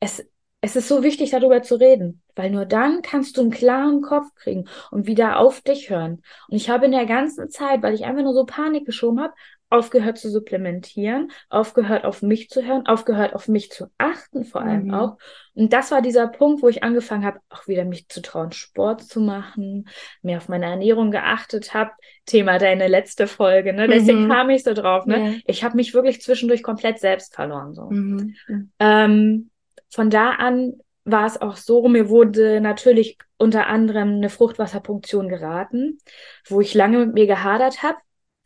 [0.00, 0.26] es,
[0.60, 4.34] es ist so wichtig, darüber zu reden, weil nur dann kannst du einen klaren Kopf
[4.34, 6.22] kriegen und wieder auf dich hören.
[6.48, 9.34] Und ich habe in der ganzen Zeit, weil ich einfach nur so Panik geschoben habe,
[9.70, 14.86] aufgehört zu supplementieren, aufgehört auf mich zu hören, aufgehört auf mich zu achten vor allem
[14.86, 14.94] mhm.
[14.94, 15.18] auch.
[15.54, 19.02] Und das war dieser Punkt, wo ich angefangen habe, auch wieder mich zu trauen, Sport
[19.02, 19.88] zu machen,
[20.22, 21.90] mehr auf meine Ernährung geachtet habe.
[22.24, 23.88] Thema deine letzte Folge, ne?
[23.88, 24.30] Deswegen mhm.
[24.30, 25.32] kam ich so drauf, ne?
[25.32, 25.34] Ja.
[25.46, 27.74] Ich habe mich wirklich zwischendurch komplett selbst verloren.
[27.74, 27.90] So.
[27.90, 28.34] Mhm.
[28.78, 29.50] Ähm,
[29.90, 35.98] von da an war es auch so, mir wurde natürlich unter anderem eine Fruchtwasserpunktion geraten,
[36.46, 37.98] wo ich lange mit mir gehadert habe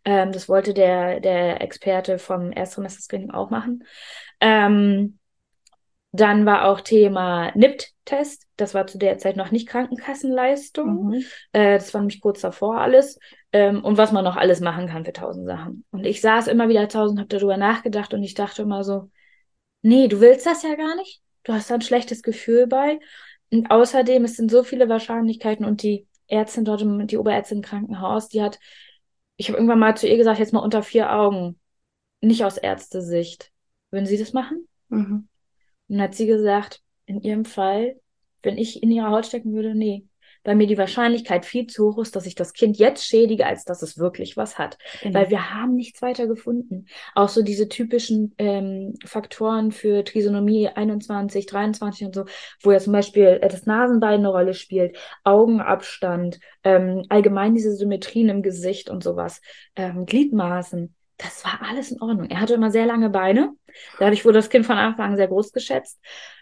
[0.04, 3.84] ähm, das wollte der, der Experte vom Erstsemester-Screening auch machen.
[4.40, 5.18] Ähm,
[6.12, 8.46] dann war auch Thema NIPT-Test.
[8.56, 11.06] Das war zu der Zeit noch nicht Krankenkassenleistung.
[11.06, 11.24] Mhm.
[11.52, 13.18] Äh, das war nämlich kurz davor alles.
[13.52, 15.84] Ähm, und was man noch alles machen kann für tausend Sachen.
[15.90, 19.10] Und ich saß immer wieder tausend, habe darüber nachgedacht und ich dachte immer so,
[19.80, 21.22] nee, du willst das ja gar nicht.
[21.44, 22.98] Du hast da ein schlechtes Gefühl bei.
[23.50, 28.28] Und außerdem, es sind so viele Wahrscheinlichkeiten und die Ärztin dort, die Oberärztin im Krankenhaus,
[28.28, 28.58] die hat
[29.36, 31.58] ich habe irgendwann mal zu ihr gesagt, jetzt mal unter vier Augen,
[32.20, 33.52] nicht aus Ärztesicht.
[33.90, 34.68] Würden Sie das machen?
[34.88, 35.28] Mhm.
[35.88, 38.00] Und dann hat sie gesagt, in ihrem Fall,
[38.42, 40.06] wenn ich in ihrer Haut stecken würde, nee
[40.44, 43.64] weil mir die Wahrscheinlichkeit viel zu hoch ist, dass ich das Kind jetzt schädige, als
[43.64, 44.78] dass es wirklich was hat.
[45.02, 45.18] Genau.
[45.18, 46.86] Weil wir haben nichts weiter gefunden.
[47.14, 52.24] Auch so diese typischen ähm, Faktoren für Trisonomie 21, 23 und so,
[52.62, 58.28] wo ja zum Beispiel äh, das Nasenbein eine Rolle spielt, Augenabstand, ähm, allgemein diese Symmetrien
[58.28, 59.40] im Gesicht und sowas,
[59.76, 60.94] ähm, Gliedmaßen.
[61.18, 62.30] Das war alles in Ordnung.
[62.30, 63.52] Er hatte immer sehr lange Beine.
[63.98, 66.00] Dadurch wurde das Kind von Anfang an sehr groß geschätzt,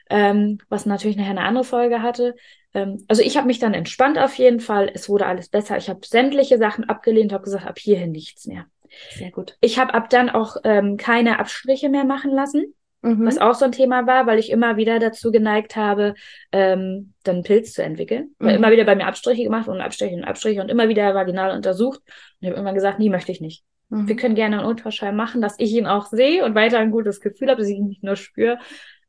[0.08, 2.34] ähm, was natürlich nachher eine andere Folge hatte.
[2.74, 4.90] Ähm, also ich habe mich dann entspannt auf jeden Fall.
[4.92, 5.76] Es wurde alles besser.
[5.76, 8.66] Ich habe sämtliche Sachen abgelehnt, habe gesagt, ab hierhin nichts mehr.
[9.10, 9.56] Sehr gut.
[9.60, 12.74] Ich habe ab dann auch ähm, keine Abstriche mehr machen lassen.
[13.02, 13.24] Mhm.
[13.24, 16.14] Was auch so ein Thema war, weil ich immer wieder dazu geneigt habe,
[16.52, 18.34] ähm, dann einen Pilz zu entwickeln.
[18.38, 18.46] Mhm.
[18.46, 21.56] Weil immer wieder bei mir Abstriche gemacht und Abstriche und Abstriche und immer wieder vaginal
[21.56, 22.00] untersucht.
[22.00, 23.64] Und ich habe immer gesagt, nee, möchte ich nicht.
[23.88, 24.06] Mhm.
[24.06, 27.20] Wir können gerne einen Ultraschall machen, dass ich ihn auch sehe und weiter ein gutes
[27.20, 28.58] Gefühl habe, dass ich ihn nicht nur spüre.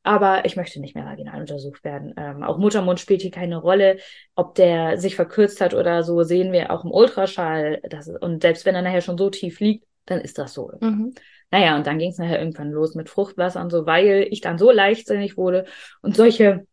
[0.03, 2.13] Aber ich möchte nicht mehr vaginal untersucht werden.
[2.17, 3.97] Ähm, auch Muttermund spielt hier keine Rolle.
[4.35, 7.81] Ob der sich verkürzt hat oder so, sehen wir auch im Ultraschall.
[7.89, 10.71] Das, und selbst wenn er nachher schon so tief liegt, dann ist das so.
[10.79, 11.13] Mhm.
[11.51, 14.57] Naja, und dann ging es nachher irgendwann los mit Fruchtwasser und so, weil ich dann
[14.57, 15.65] so leichtsinnig wurde
[16.01, 16.65] und solche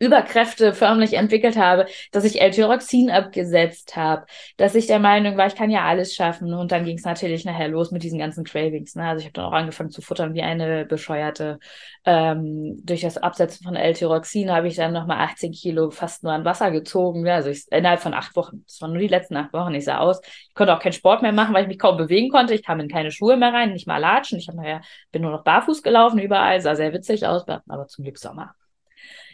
[0.00, 4.24] Überkräfte förmlich entwickelt habe, dass ich L-Tyroxin abgesetzt habe,
[4.56, 6.54] dass ich der Meinung war, ich kann ja alles schaffen.
[6.54, 8.94] Und dann ging es natürlich nachher los mit diesen ganzen Cravings.
[8.94, 9.04] Ne?
[9.04, 11.58] Also ich habe dann auch angefangen zu futtern wie eine Bescheuerte.
[12.06, 16.46] Ähm, durch das Absetzen von L-Tyroxin habe ich dann nochmal 18 Kilo fast nur an
[16.46, 17.26] Wasser gezogen.
[17.26, 18.64] Ja, also ich, innerhalb von acht Wochen.
[18.66, 19.74] Das waren nur die letzten acht Wochen.
[19.74, 20.22] Ich sah aus.
[20.24, 22.54] Ich konnte auch keinen Sport mehr machen, weil ich mich kaum bewegen konnte.
[22.54, 24.38] Ich kam in keine Schuhe mehr rein, nicht mal latschen.
[24.38, 24.80] Ich habe nachher,
[25.12, 28.54] bin nur noch barfuß gelaufen überall, sah sehr witzig aus, aber zum Glück Sommer.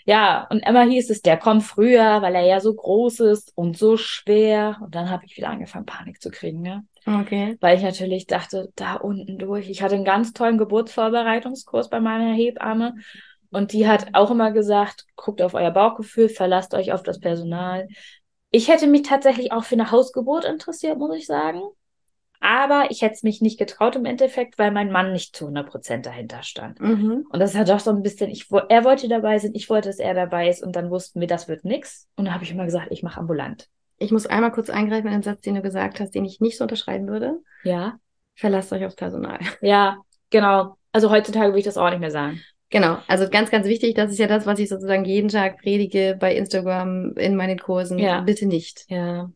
[0.07, 3.77] Ja, und immer hieß es, der kommt früher, weil er ja so groß ist und
[3.77, 4.79] so schwer.
[4.81, 6.87] Und dann habe ich wieder angefangen, Panik zu kriegen, ne?
[7.07, 7.57] Okay.
[7.61, 9.69] Weil ich natürlich dachte, da unten durch.
[9.69, 12.95] Ich hatte einen ganz tollen Geburtsvorbereitungskurs bei meiner Hebamme.
[13.51, 17.89] Und die hat auch immer gesagt, guckt auf euer Bauchgefühl, verlasst euch auf das Personal.
[18.53, 21.63] Ich hätte mich tatsächlich auch für eine Hausgeburt interessiert, muss ich sagen.
[22.41, 25.69] Aber ich hätte es mich nicht getraut im Endeffekt, weil mein Mann nicht zu 100
[25.69, 26.81] Prozent dahinter stand.
[26.81, 27.27] Mhm.
[27.31, 29.99] Und das hat doch so ein bisschen, ich, er wollte dabei sein, ich wollte, dass
[29.99, 30.63] er dabei ist.
[30.63, 32.09] Und dann wussten wir, das wird nichts.
[32.17, 33.69] Und dann habe ich immer gesagt, ich mache ambulant.
[33.99, 36.59] Ich muss einmal kurz eingreifen in den Satz, den du gesagt hast, den ich nicht
[36.59, 37.39] so unterschreiben würde.
[37.65, 37.99] Ja.
[38.35, 39.39] Verlasst euch aufs Personal.
[39.63, 39.99] Ja,
[40.31, 40.77] genau.
[40.93, 42.41] Also heutzutage würde ich das auch nicht mehr sagen.
[42.69, 46.17] Genau, also ganz, ganz wichtig, das ist ja das, was ich sozusagen jeden Tag predige
[46.19, 47.99] bei Instagram in meinen Kursen.
[47.99, 48.23] Ja.
[48.23, 48.85] Bitte nicht.
[48.89, 49.31] Ja.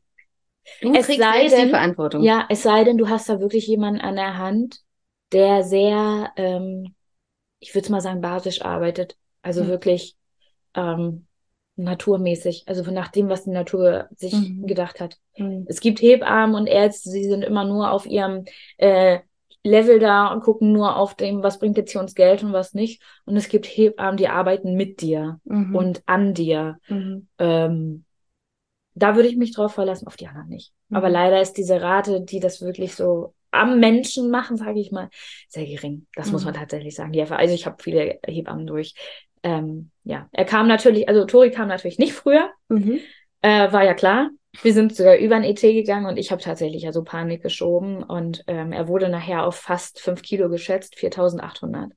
[0.81, 2.23] Du es sei denn, die Verantwortung.
[2.23, 4.81] Ja, es sei denn, du hast da wirklich jemanden an der Hand,
[5.33, 6.95] der sehr, ähm,
[7.59, 9.17] ich würde mal sagen, basisch arbeitet.
[9.43, 9.69] Also mhm.
[9.69, 10.17] wirklich
[10.75, 11.27] ähm,
[11.77, 14.67] naturmäßig, also nach dem, was die Natur sich mhm.
[14.67, 15.19] gedacht hat.
[15.37, 15.65] Mhm.
[15.69, 18.45] Es gibt Hebammen und Ärzte, sie sind immer nur auf ihrem
[18.77, 19.21] äh,
[19.63, 22.73] Level da und gucken nur auf dem, was bringt jetzt hier uns Geld und was
[22.73, 23.03] nicht.
[23.25, 25.75] Und es gibt Hebammen, die arbeiten mit dir mhm.
[25.75, 26.79] und an dir.
[26.89, 27.29] Mhm.
[27.39, 28.05] Ähm,
[28.95, 30.73] da würde ich mich drauf verlassen, auf die anderen nicht.
[30.89, 30.97] Mhm.
[30.97, 35.09] Aber leider ist diese Rate, die das wirklich so am Menschen machen, sage ich mal,
[35.49, 36.07] sehr gering.
[36.15, 36.33] Das mhm.
[36.33, 37.13] muss man tatsächlich sagen.
[37.13, 38.95] Die, also ich habe viele Hebammen durch.
[39.43, 43.01] Ähm, ja, er kam natürlich, also Tori kam natürlich nicht früher, mhm.
[43.43, 44.31] äh, war ja klar.
[44.63, 48.03] Wir sind sogar über ein ET gegangen und ich habe tatsächlich ja so Panik geschoben
[48.03, 51.93] und ähm, er wurde nachher auf fast fünf Kilo geschätzt, 4800.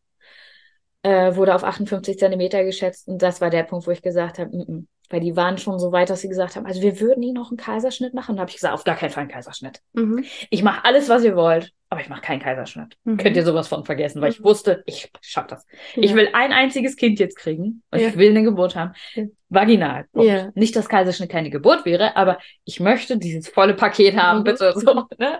[1.01, 4.55] Äh, wurde auf 58 Zentimeter geschätzt und das war der Punkt, wo ich gesagt habe,
[4.55, 7.23] mm -mm, weil die waren schon so weit, dass sie gesagt haben, also wir würden
[7.23, 8.35] ihnen noch einen Kaiserschnitt machen.
[8.35, 9.81] Da habe ich gesagt, auf gar keinen Fall einen Kaiserschnitt.
[9.93, 10.23] Mhm.
[10.49, 12.97] Ich mache alles, was ihr wollt, aber ich mache keinen Kaiserschnitt.
[13.03, 13.17] Mhm.
[13.17, 14.35] Könnt ihr sowas von vergessen, weil mhm.
[14.37, 15.65] ich wusste, ich schaff das.
[15.95, 16.03] Ja.
[16.03, 18.07] Ich will ein einziges Kind jetzt kriegen und ja.
[18.07, 18.93] ich will eine Geburt haben.
[19.13, 19.25] Ja.
[19.49, 20.07] Vaginal.
[20.55, 24.43] Nicht, dass Kaiserschnitt keine Geburt wäre, aber ich möchte dieses volle Paket haben, mhm.
[24.45, 24.73] bitte.
[24.75, 25.39] So, ne?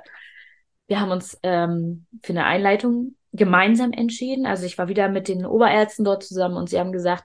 [0.88, 4.46] Wir haben uns ähm, für eine Einleitung gemeinsam entschieden.
[4.46, 7.24] Also ich war wieder mit den Oberärzten dort zusammen und sie haben gesagt,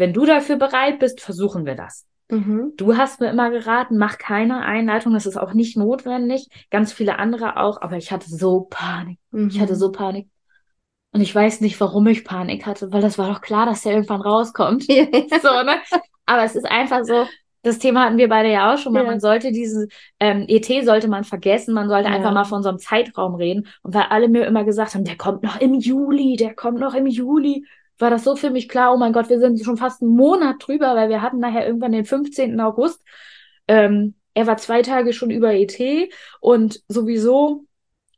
[0.00, 2.06] wenn du dafür bereit bist, versuchen wir das.
[2.30, 2.72] Mhm.
[2.76, 6.48] Du hast mir immer geraten, mach keine Einleitung, das ist auch nicht notwendig.
[6.70, 9.18] Ganz viele andere auch, aber ich hatte so Panik.
[9.30, 9.48] Mhm.
[9.48, 9.78] Ich hatte mhm.
[9.78, 10.28] so Panik.
[11.12, 13.94] Und ich weiß nicht, warum ich Panik hatte, weil das war doch klar, dass der
[13.94, 14.84] irgendwann rauskommt.
[14.84, 15.80] so, ne?
[16.24, 17.26] Aber es ist einfach so,
[17.62, 19.02] das Thema hatten wir beide ja auch schon mal.
[19.02, 19.10] Ja.
[19.10, 19.88] Man sollte diese
[20.20, 22.14] ähm, ET sollte man vergessen, man sollte ja.
[22.14, 23.66] einfach mal von so einem Zeitraum reden.
[23.82, 26.94] Und weil alle mir immer gesagt haben, der kommt noch im Juli, der kommt noch
[26.94, 27.66] im Juli
[28.00, 30.56] war das so für mich klar, oh mein Gott, wir sind schon fast einen Monat
[30.60, 32.60] drüber, weil wir hatten nachher irgendwann den 15.
[32.60, 33.02] August.
[33.68, 35.78] Ähm, er war zwei Tage schon über ET
[36.40, 37.64] und sowieso,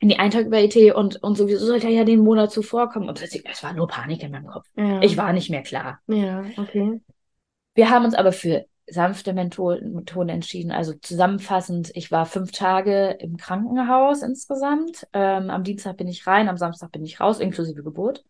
[0.01, 3.09] nee, einen Tag über ET und, und sowieso sollte er ja den Monat zuvor kommen.
[3.09, 4.65] Und es war nur Panik in meinem Kopf.
[4.75, 5.01] Ja.
[5.01, 5.99] Ich war nicht mehr klar.
[6.07, 7.01] Ja, okay.
[7.75, 10.71] Wir haben uns aber für sanfte Methoden entschieden.
[10.71, 15.07] Also zusammenfassend, ich war fünf Tage im Krankenhaus insgesamt.
[15.13, 18.23] Ähm, am Dienstag bin ich rein, am Samstag bin ich raus, inklusive Geburt.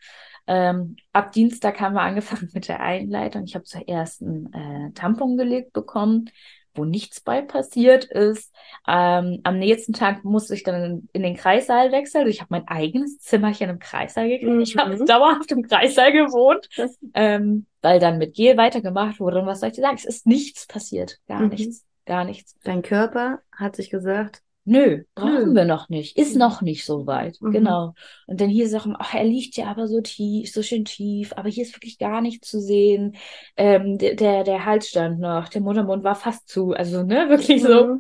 [0.48, 3.44] Ähm, ab Dienstag haben wir angefangen mit der Einleitung.
[3.46, 6.30] Ich habe zuerst einen äh, Tampon gelegt bekommen,
[6.76, 8.54] wo nichts bei passiert ist.
[8.88, 12.28] Ähm, am nächsten Tag musste ich dann in den Kreissaal wechseln.
[12.28, 14.52] Ich habe mein eigenes Zimmerchen im Kreissaal gekriegt.
[14.52, 14.62] Mhm.
[14.62, 16.68] Ich habe dauerhaft im Kreissaal gewohnt,
[17.14, 19.40] ähm, weil dann mit Gel weitergemacht wurde.
[19.40, 19.98] Und was soll ich dir sagen?
[19.98, 21.20] Es ist nichts passiert.
[21.28, 21.50] Gar mhm.
[21.50, 21.86] nichts.
[22.06, 22.58] Gar nichts.
[22.64, 25.56] Dein Körper hat sich gesagt, Nö, brauchen Nö.
[25.56, 26.18] wir noch nicht.
[26.18, 26.40] Ist mhm.
[26.40, 27.42] noch nicht so weit.
[27.42, 27.52] Mhm.
[27.52, 27.94] Genau.
[28.28, 31.50] Und dann hier Sachen, ach, er liegt ja aber so tief, so schön tief, aber
[31.50, 33.16] hier ist wirklich gar nichts zu sehen.
[33.58, 36.72] Ähm, der, der, der Hals stand noch, der Muttermund war fast zu.
[36.72, 37.68] Also, ne, wirklich mhm.
[37.68, 37.98] so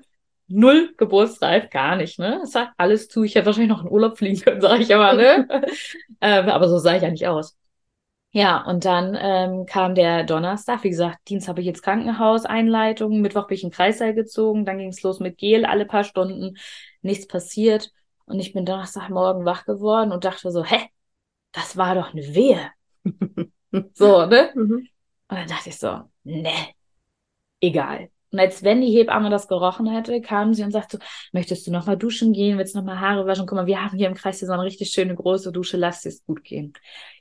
[0.47, 2.41] null geburtsreif, gar nicht, ne?
[2.43, 3.23] Es sagt alles zu.
[3.23, 5.47] Ich hätte wahrscheinlich noch in Urlaub fliegen können, sage ich aber, ne?
[6.21, 7.57] ähm, aber so sah ich ja nicht aus.
[8.35, 10.83] Ja, und dann ähm, kam der Donnerstag.
[10.83, 13.21] Wie gesagt, Dienst habe ich jetzt Krankenhauseinleitung.
[13.21, 14.65] Mittwoch bin ich in den Kreissaal gezogen.
[14.65, 16.57] Dann ging es los mit Gel alle paar Stunden.
[17.03, 17.91] Nichts passiert.
[18.25, 20.79] Und ich bin Donnerstagmorgen wach geworden und dachte so, hä,
[21.51, 22.71] das war doch eine Wehe.
[23.95, 24.51] So, ne?
[24.53, 24.75] Mhm.
[24.75, 24.87] Und
[25.29, 26.53] dann dachte ich so, ne,
[27.61, 28.09] egal.
[28.33, 31.71] Und als wenn die Hebamme das gerochen hätte, kam sie und sagte so, möchtest du
[31.71, 32.57] noch mal duschen gehen?
[32.57, 33.45] Willst du noch mal Haare waschen?
[33.45, 36.01] Guck mal, wir haben hier im Kreis hier so eine richtig schöne große Dusche, lass
[36.01, 36.73] dir es gut gehen.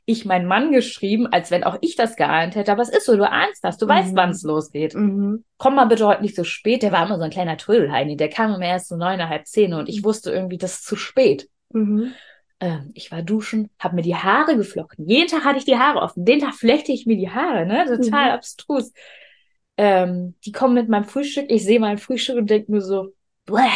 [0.06, 3.14] Ich meinen Mann geschrieben, als wenn auch ich das geahnt hätte, aber es ist so,
[3.14, 3.90] du ahnst das, du mhm.
[3.90, 4.94] weißt, wann es losgeht.
[4.94, 5.44] Mhm.
[5.58, 6.82] Komm mal bitte heute nicht so spät.
[6.82, 9.74] Der war immer so ein kleiner Trödelheini, der kam immer erst so neun, halb zehn
[9.74, 11.46] und ich wusste irgendwie, das ist zu spät.
[11.74, 12.14] Mhm.
[12.58, 15.06] Ähm, ich war duschen, habe mir die Haare geflochten.
[15.06, 16.24] Jeden Tag hatte ich die Haare offen.
[16.24, 17.84] Den Tag flechte ich mir die Haare, ne?
[17.84, 18.32] Total mhm.
[18.32, 18.92] abstrus
[19.82, 23.08] ähm, die kommen mit meinem Frühstück, ich sehe mein Frühstück und denke mir so,
[23.46, 23.66] Bäh,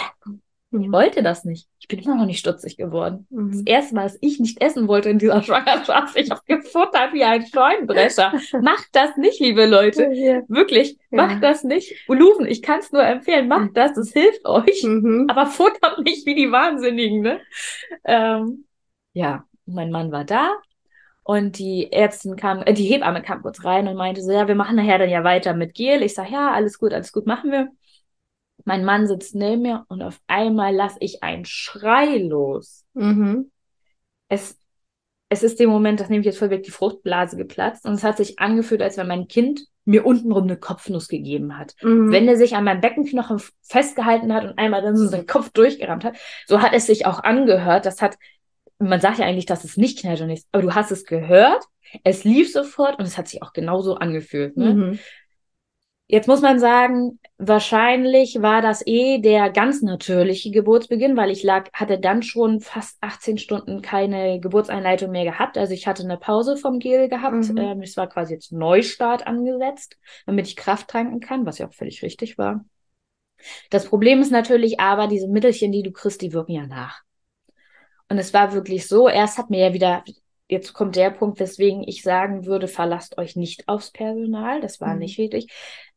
[0.70, 1.66] ich wollte das nicht.
[1.80, 3.26] Ich bin immer noch nicht stutzig geworden.
[3.28, 3.50] Mhm.
[3.50, 7.24] Das erste Mal, dass ich nicht essen wollte in dieser Schwangerschaft, ich habe gefuttert wie
[7.24, 8.32] ein Scheunendrescher.
[8.62, 10.04] macht das nicht, liebe Leute.
[10.12, 10.42] Ja.
[10.46, 11.26] Wirklich, ja.
[11.26, 11.92] macht das nicht.
[12.06, 14.84] Uluven, ich kann es nur empfehlen, macht das, das hilft euch.
[14.84, 15.26] Mhm.
[15.28, 17.40] Aber futtert nicht wie die Wahnsinnigen, ne?
[18.04, 18.64] Ähm,
[19.12, 20.52] ja, mein Mann war da,
[21.26, 24.54] und die Ärztin kam, äh, die Hebamme kam kurz rein und meinte so, ja, wir
[24.54, 26.02] machen nachher dann ja weiter mit Gel.
[26.02, 27.68] Ich sage, ja, alles gut, alles gut, machen wir.
[28.64, 32.84] Mein Mann sitzt neben mir und auf einmal lasse ich einen Schrei los.
[32.94, 33.50] Mhm.
[34.28, 34.56] Es,
[35.28, 38.04] es ist dem Moment, das nehme ich jetzt voll weg, die Fruchtblase geplatzt und es
[38.04, 41.74] hat sich angefühlt, als wenn mein Kind mir untenrum eine Kopfnuss gegeben hat.
[41.82, 42.12] Mhm.
[42.12, 46.04] Wenn er sich an meinem Beckenknochen festgehalten hat und einmal dann so seinen Kopf durchgerammt
[46.04, 47.84] hat, so hat es sich auch angehört.
[47.84, 48.16] Das hat
[48.78, 51.64] man sagt ja eigentlich, dass es nicht knallt und nichts, aber du hast es gehört,
[52.04, 54.56] es lief sofort und es hat sich auch genauso angefühlt.
[54.56, 54.74] Ne?
[54.74, 54.98] Mhm.
[56.08, 61.68] Jetzt muss man sagen, wahrscheinlich war das eh der ganz natürliche Geburtsbeginn, weil ich lag,
[61.72, 65.58] hatte dann schon fast 18 Stunden keine Geburtseinleitung mehr gehabt.
[65.58, 67.50] Also ich hatte eine Pause vom Gel gehabt.
[67.50, 67.56] Mhm.
[67.56, 71.74] Ähm, es war quasi jetzt Neustart angesetzt, damit ich Kraft tanken kann, was ja auch
[71.74, 72.64] völlig richtig war.
[73.70, 77.02] Das Problem ist natürlich aber, diese Mittelchen, die du kriegst, die wirken ja nach.
[78.08, 80.04] Und es war wirklich so, erst hat mir ja wieder,
[80.48, 84.60] jetzt kommt der Punkt, weswegen ich sagen würde, verlasst euch nicht aufs Personal.
[84.60, 85.00] Das war mhm.
[85.00, 85.48] nicht wirklich.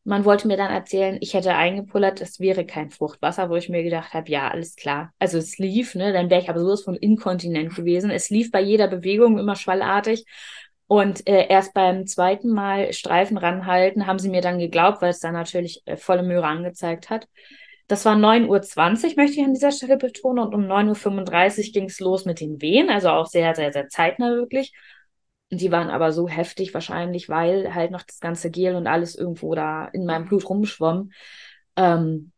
[0.03, 3.83] Man wollte mir dann erzählen, ich hätte eingepullert, es wäre kein Fruchtwasser, wo ich mir
[3.83, 5.13] gedacht habe, ja, alles klar.
[5.19, 8.09] Also es lief, ne, dann wäre ich aber sowas von inkontinent gewesen.
[8.09, 10.25] Es lief bei jeder Bewegung immer schwallartig.
[10.87, 15.19] Und äh, erst beim zweiten Mal Streifen ranhalten, haben sie mir dann geglaubt, weil es
[15.19, 17.27] dann natürlich äh, volle Möhre angezeigt hat.
[17.89, 20.45] Das war 9.20 Uhr, möchte ich an dieser Stelle betonen.
[20.45, 23.89] Und um 9.35 Uhr ging es los mit den Wehen, also auch sehr, sehr, sehr
[23.89, 24.73] zeitnah wirklich.
[25.51, 29.15] Und die waren aber so heftig wahrscheinlich, weil halt noch das ganze Gel und alles
[29.15, 31.09] irgendwo da in meinem Blut rumschwamm,
[31.75, 32.31] ähm,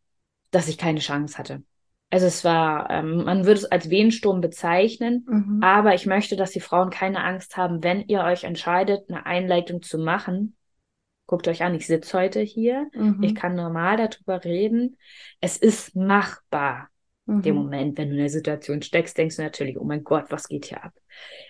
[0.51, 1.63] dass ich keine Chance hatte.
[2.09, 5.59] Also es war, ähm, man würde es als Wehensturm bezeichnen, mhm.
[5.61, 9.81] aber ich möchte, dass die Frauen keine Angst haben, wenn ihr euch entscheidet, eine Einleitung
[9.81, 10.55] zu machen,
[11.25, 13.23] guckt euch an, ich sitze heute hier, mhm.
[13.23, 14.97] ich kann normal darüber reden.
[15.39, 16.89] Es ist machbar.
[17.25, 17.41] Mhm.
[17.41, 20.47] Dem Moment, wenn du in der Situation steckst, denkst du natürlich, oh mein Gott, was
[20.47, 20.93] geht hier ab?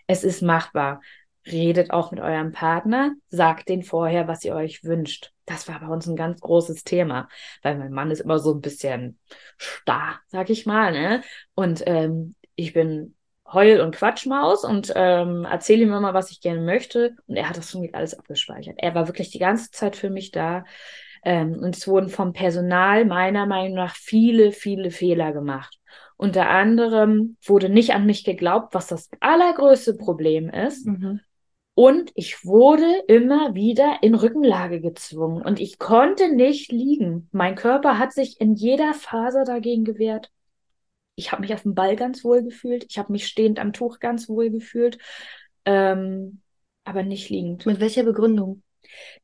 [0.08, 1.02] Es ist machbar.
[1.48, 5.32] Redet auch mit eurem Partner, sagt den vorher, was ihr euch wünscht.
[5.46, 7.28] Das war bei uns ein ganz großes Thema,
[7.64, 9.18] weil mein Mann ist immer so ein bisschen
[9.58, 11.24] starr, sag ich mal, ne?
[11.56, 13.16] Und ähm, ich bin
[13.54, 17.16] Heul- und Quatschmaus und ähm, erzähle ihm immer, was ich gerne möchte.
[17.28, 18.76] Und er hat das schon alles abgespeichert.
[18.78, 20.64] Er war wirklich die ganze Zeit für mich da.
[21.24, 25.78] Ähm, und es wurden vom Personal meiner Meinung nach viele, viele Fehler gemacht.
[26.18, 30.86] Unter anderem wurde nicht an mich geglaubt, was das allergrößte Problem ist.
[30.86, 31.20] Mhm.
[31.74, 37.30] Und ich wurde immer wieder in Rückenlage gezwungen und ich konnte nicht liegen.
[37.32, 40.30] Mein Körper hat sich in jeder Phase dagegen gewehrt.
[41.16, 42.86] Ich habe mich auf dem Ball ganz wohl gefühlt.
[42.90, 44.98] Ich habe mich stehend am Tuch ganz wohl gefühlt.
[45.66, 46.42] Ähm,
[46.84, 47.66] aber nicht liegend.
[47.66, 48.64] Mit welcher Begründung?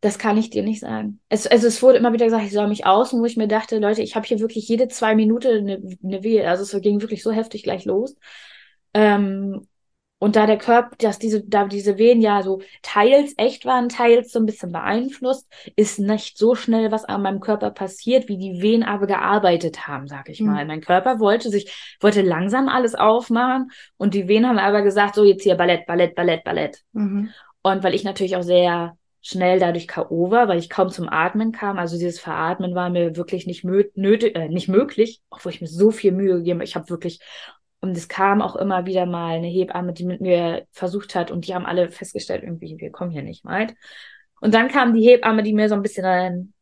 [0.01, 1.19] Das kann ich dir nicht sagen.
[1.29, 3.79] Es, also es wurde immer wieder gesagt, ich soll mich außen, wo ich mir dachte,
[3.79, 6.47] Leute, ich habe hier wirklich jede zwei Minuten eine, eine Wehe.
[6.47, 8.15] Also es ging wirklich so heftig gleich los.
[8.93, 9.67] Ähm,
[10.19, 14.31] und da der Körper, dass diese, da diese Wehen ja so teils echt waren, teils
[14.31, 18.61] so ein bisschen beeinflusst, ist nicht so schnell was an meinem Körper passiert, wie die
[18.61, 20.47] Wehen aber gearbeitet haben, sag ich mhm.
[20.47, 20.65] mal.
[20.65, 25.23] Mein Körper wollte sich, wollte langsam alles aufmachen und die Wehen haben aber gesagt, so
[25.23, 26.81] jetzt hier Ballett, Ballett, Ballett, Ballett.
[26.93, 27.29] Mhm.
[27.61, 30.31] Und weil ich natürlich auch sehr schnell dadurch K.O.
[30.31, 31.77] war, weil ich kaum zum Atmen kam.
[31.77, 35.91] Also dieses Veratmen war mir wirklich nicht, nötig, äh, nicht möglich, obwohl ich mir so
[35.91, 36.63] viel Mühe gegeben habe.
[36.63, 37.19] Ich habe wirklich
[37.79, 41.47] und es kam auch immer wieder mal eine Hebamme, die mit mir versucht hat und
[41.47, 43.75] die haben alle festgestellt, irgendwie, wir kommen hier nicht weit.
[44.41, 46.53] Und dann kam die Hebamme, die mir so ein bisschen ein,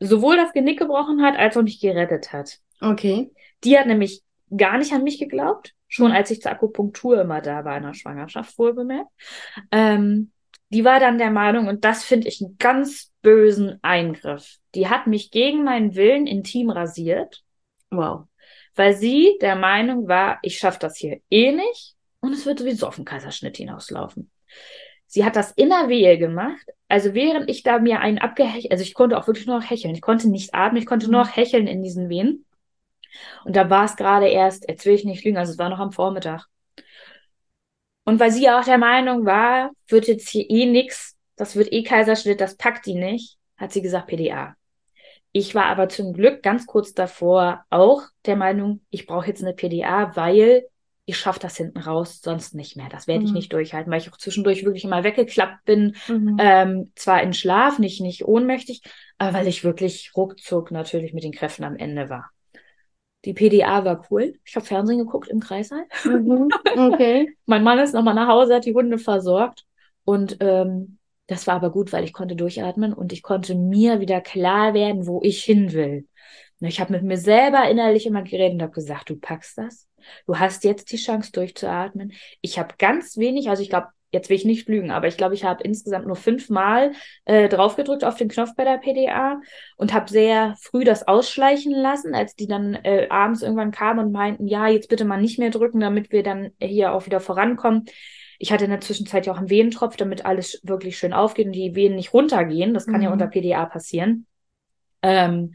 [0.00, 2.58] sowohl das Genick gebrochen hat, als auch mich gerettet hat.
[2.80, 3.30] Okay.
[3.62, 4.22] Die hat nämlich
[4.56, 7.94] gar nicht an mich geglaubt, schon als ich zur Akupunktur immer da war in der
[7.94, 9.10] Schwangerschaft, wohlbemerkt.
[9.70, 10.32] Ähm,
[10.70, 14.58] die war dann der Meinung, und das finde ich einen ganz bösen Eingriff.
[14.74, 17.44] Die hat mich gegen meinen Willen intim rasiert.
[17.90, 18.26] Wow
[18.74, 22.86] weil sie der Meinung war, ich schaffe das hier eh nicht und es wird sowieso
[22.86, 24.30] auf den Kaiserschnitt hinauslaufen.
[25.06, 26.66] Sie hat das in der Wehe gemacht.
[26.88, 29.94] Also während ich da mir einen abgehechelt, also ich konnte auch wirklich nur noch hecheln.
[29.94, 32.44] Ich konnte nicht atmen, ich konnte nur noch hecheln in diesen Wehen.
[33.44, 35.78] Und da war es gerade erst, jetzt will ich nicht lügen, also es war noch
[35.78, 36.46] am Vormittag.
[38.04, 41.82] Und weil sie auch der Meinung war, wird jetzt hier eh nix, das wird eh
[41.82, 44.56] Kaiserschnitt, das packt die nicht, hat sie gesagt PDA.
[45.36, 49.52] Ich war aber zum Glück ganz kurz davor auch der Meinung, ich brauche jetzt eine
[49.52, 50.62] PDA, weil
[51.06, 52.88] ich schaffe das hinten raus, sonst nicht mehr.
[52.88, 53.26] Das werde mhm.
[53.26, 55.96] ich nicht durchhalten, weil ich auch zwischendurch wirklich mal weggeklappt bin.
[56.06, 56.36] Mhm.
[56.38, 58.82] Ähm, zwar in Schlaf, nicht, nicht ohnmächtig,
[59.18, 62.30] aber weil ich wirklich ruckzuck natürlich mit den Kräften am Ende war.
[63.24, 64.34] Die PDA war cool.
[64.44, 65.84] Ich habe Fernsehen geguckt im Kreißsaal.
[66.04, 66.48] Mhm.
[66.76, 67.36] Okay.
[67.46, 69.64] mein Mann ist nochmal nach Hause, hat die Hunde versorgt.
[70.04, 74.20] Und ähm, das war aber gut, weil ich konnte durchatmen und ich konnte mir wieder
[74.20, 76.06] klar werden, wo ich hin will.
[76.60, 79.88] Ich habe mit mir selber innerlich immer geredet und habe gesagt, du packst das.
[80.26, 82.12] Du hast jetzt die Chance durchzuatmen.
[82.40, 85.34] Ich habe ganz wenig, also ich glaube, jetzt will ich nicht lügen, aber ich glaube,
[85.34, 86.92] ich habe insgesamt nur fünfmal
[87.24, 89.40] äh, draufgedrückt auf den Knopf bei der PDA
[89.76, 94.12] und habe sehr früh das ausschleichen lassen, als die dann äh, abends irgendwann kamen und
[94.12, 97.86] meinten, ja, jetzt bitte mal nicht mehr drücken, damit wir dann hier auch wieder vorankommen.
[98.38, 101.52] Ich hatte in der Zwischenzeit ja auch einen Wehentropf, damit alles wirklich schön aufgeht und
[101.52, 102.74] die Wehen nicht runtergehen.
[102.74, 103.02] Das kann mhm.
[103.02, 104.26] ja unter PDA passieren.
[105.02, 105.54] Ähm,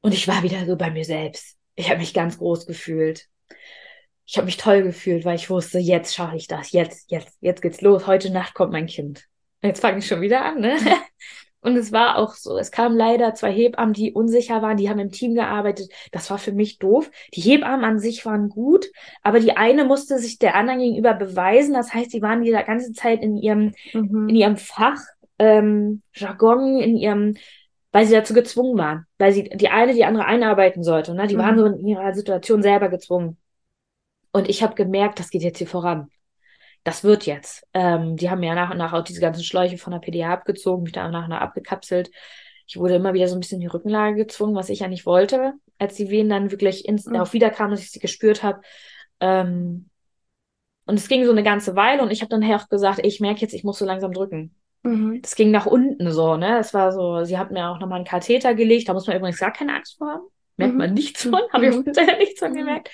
[0.00, 1.56] und ich war wieder so bei mir selbst.
[1.74, 3.26] Ich habe mich ganz groß gefühlt.
[4.26, 6.72] Ich habe mich toll gefühlt, weil ich wusste, jetzt schaffe ich das.
[6.72, 8.06] Jetzt, jetzt, jetzt geht's los.
[8.06, 9.26] Heute Nacht kommt mein Kind.
[9.62, 10.76] Jetzt fange ich schon wieder an, ne?
[11.62, 12.56] Und es war auch so.
[12.56, 15.90] Es kamen leider zwei Hebammen, die unsicher waren, die haben im Team gearbeitet.
[16.10, 17.10] Das war für mich doof.
[17.34, 18.86] Die Hebammen an sich waren gut,
[19.22, 21.74] aber die eine musste sich der anderen gegenüber beweisen.
[21.74, 24.28] Das heißt, sie waren die ganze Zeit in ihrem, mhm.
[24.28, 25.00] in ihrem Fach,
[25.38, 27.36] ähm, Jargon, in ihrem
[27.92, 31.14] weil sie dazu gezwungen waren, weil sie die eine die andere einarbeiten sollte.
[31.14, 31.26] Ne?
[31.26, 31.40] Die mhm.
[31.40, 33.36] waren so in ihrer Situation selber gezwungen.
[34.32, 36.08] Und ich habe gemerkt, das geht jetzt hier voran.
[36.84, 37.66] Das wird jetzt.
[37.74, 40.84] Ähm, die haben ja nach und nach auch diese ganzen Schläuche von der PDA abgezogen,
[40.84, 42.10] mich da nach und nach abgekapselt.
[42.66, 45.04] Ich wurde immer wieder so ein bisschen in die Rückenlage gezwungen, was ich ja nicht
[45.04, 47.14] wollte, als die Wehen dann wirklich ins, mhm.
[47.14, 48.60] darauf wiederkamen, dass ich sie gespürt habe.
[49.18, 49.90] Ähm,
[50.86, 53.40] und es ging so eine ganze Weile und ich habe dann auch gesagt, ich merke
[53.40, 54.54] jetzt, ich muss so langsam drücken.
[54.82, 55.20] Mhm.
[55.20, 56.56] Das ging nach unten so, ne?
[56.56, 59.38] Das war so, sie hat mir auch nochmal einen Katheter gelegt, da muss man übrigens
[59.38, 60.24] gar keine Angst vor haben.
[60.56, 60.78] Merkt mhm.
[60.78, 61.84] man nichts von, habe ich mhm.
[61.84, 62.56] hinterher nichts von mhm.
[62.56, 62.90] gemerkt.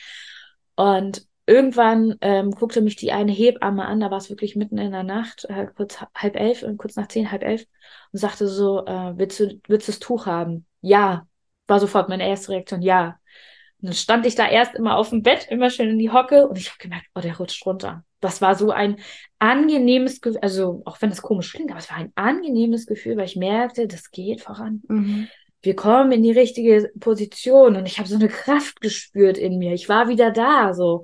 [0.74, 4.92] Und irgendwann ähm, guckte mich die eine Hebamme an, da war es wirklich mitten in
[4.92, 7.64] der Nacht, äh, kurz halb elf, und kurz nach zehn, halb elf,
[8.12, 10.66] und sagte so, äh, willst du, willst du das Tuch haben?
[10.80, 11.26] Ja.
[11.68, 13.18] War sofort meine erste Reaktion, ja.
[13.80, 16.48] Und dann stand ich da erst immer auf dem Bett, immer schön in die Hocke
[16.48, 18.04] und ich habe gemerkt, oh, der rutscht runter.
[18.20, 18.96] Das war so ein
[19.38, 23.26] angenehmes Gefühl, also auch wenn das komisch klingt, aber es war ein angenehmes Gefühl, weil
[23.26, 24.82] ich merkte, das geht voran.
[24.88, 25.28] Mhm.
[25.60, 29.74] Wir kommen in die richtige Position und ich habe so eine Kraft gespürt in mir.
[29.74, 31.02] Ich war wieder da, so.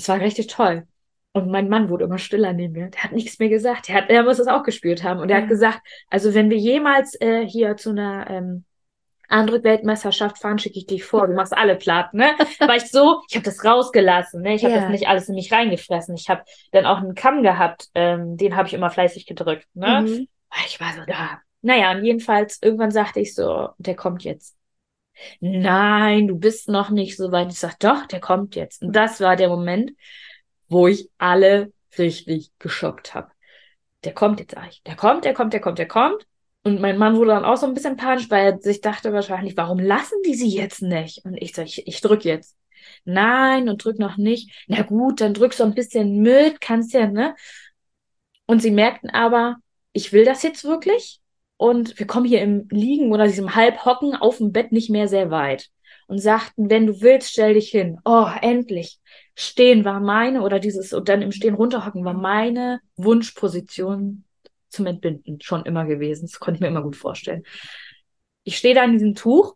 [0.00, 0.86] Es war richtig toll.
[1.32, 2.88] Und mein Mann wurde immer stiller neben mir.
[2.88, 3.88] Der hat nichts mehr gesagt.
[3.88, 5.20] Der, hat, er muss es auch gespürt haben.
[5.20, 5.42] Und er ja.
[5.42, 8.64] hat gesagt, also wenn wir jemals äh, hier zu einer ähm,
[9.28, 11.28] andere Weltmeisterschaft fahren, schicke ich dich vor.
[11.28, 12.32] Du machst alle platt, ne?
[12.58, 14.54] War ich so, ich habe das rausgelassen, ne?
[14.54, 14.80] Ich habe ja.
[14.80, 16.14] das nicht alles in mich reingefressen.
[16.16, 20.02] Ich habe dann auch einen Kamm gehabt, ähm, den habe ich immer fleißig gedrückt, ne?
[20.02, 20.28] Mhm.
[20.66, 21.40] Ich war so da.
[21.60, 24.56] Naja, und jedenfalls, irgendwann sagte ich so, der kommt jetzt.
[25.40, 27.50] Nein, du bist noch nicht so weit.
[27.52, 28.82] Ich sag, doch, der kommt jetzt.
[28.82, 29.92] Und das war der Moment,
[30.68, 33.30] wo ich alle richtig geschockt habe.
[34.04, 34.82] Der kommt jetzt eigentlich.
[34.84, 36.26] Der kommt, der kommt, der kommt, der kommt.
[36.62, 39.56] Und mein Mann wurde dann auch so ein bisschen panisch, weil er sich dachte wahrscheinlich,
[39.56, 41.24] warum lassen die sie jetzt nicht?
[41.24, 42.56] Und ich sage, ich, ich drück jetzt.
[43.04, 44.64] Nein, und drück noch nicht.
[44.66, 47.34] Na gut, dann drück so ein bisschen mit, kannst ja, ne?
[48.46, 49.56] Und sie merkten aber,
[49.92, 51.19] ich will das jetzt wirklich.
[51.60, 55.30] Und wir kommen hier im Liegen oder diesem Halbhocken auf dem Bett nicht mehr sehr
[55.30, 55.68] weit.
[56.06, 57.98] Und sagten, wenn du willst, stell dich hin.
[58.06, 58.98] Oh, endlich.
[59.34, 64.24] Stehen war meine, oder dieses, und dann im Stehen runterhocken war meine Wunschposition
[64.70, 66.22] zum Entbinden schon immer gewesen.
[66.22, 67.42] Das konnte ich mir immer gut vorstellen.
[68.42, 69.54] Ich stehe da in diesem Tuch.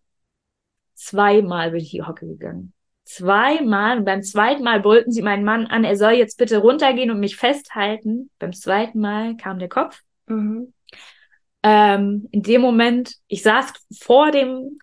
[0.93, 2.75] Zweimal bin ich die Hocke gegangen.
[3.05, 3.97] Zweimal.
[3.97, 7.19] Und beim zweiten Mal brüllten sie meinen Mann an, er soll jetzt bitte runtergehen und
[7.19, 8.29] mich festhalten.
[8.39, 10.03] Beim zweiten Mal kam der Kopf.
[10.27, 10.75] Mhm.
[11.67, 14.79] Ähm, in dem Moment, ich saß vor dem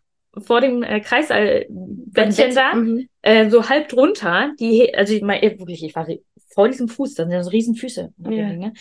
[0.45, 3.07] vor dem äh, Kreisbettchen da, mhm.
[3.21, 6.07] äh, so halb drunter, die, also ich meine, wirklich, ich war
[6.53, 8.13] vor diesem Fuß, das sind ja so riesen Füße.
[8.17, 8.53] Ja.
[8.53, 8.73] Ne?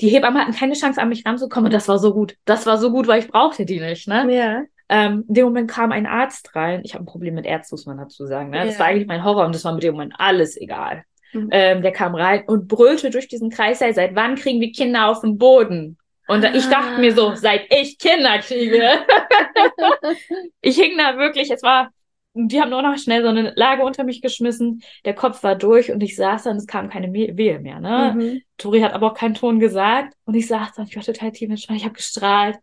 [0.00, 2.36] Die Hebammen hatten keine Chance, an mich ranzukommen und das war so gut.
[2.46, 4.34] Das war so gut, weil ich brauchte die nicht, ne?
[4.34, 4.62] Ja.
[4.88, 6.82] Ähm, in dem Moment kam ein Arzt rein.
[6.84, 8.50] Ich habe ein Problem mit Ärzten, muss man dazu sagen.
[8.50, 8.58] Ne?
[8.58, 8.64] Ja.
[8.66, 11.04] Das war eigentlich mein Horror und das war mit dem Moment alles egal.
[11.32, 11.48] Mhm.
[11.52, 15.20] Ähm, der kam rein und brüllte durch diesen Kreis, seit wann kriegen wir Kinder auf
[15.20, 15.96] dem Boden?
[16.26, 16.54] Und ah.
[16.54, 18.82] ich dachte mir so, seit ich Kinder kriege.
[20.60, 21.90] ich hing da wirklich, es war
[22.34, 24.82] die haben nur noch schnell so eine Lage unter mich geschmissen.
[25.04, 27.78] Der Kopf war durch und ich saß dann, es kam keine Wehe mehr.
[27.78, 28.14] Ne?
[28.16, 28.42] Mhm.
[28.58, 31.50] Tori hat aber auch keinen Ton gesagt und ich saß dann, ich war total tief
[31.50, 32.56] ich habe gestrahlt.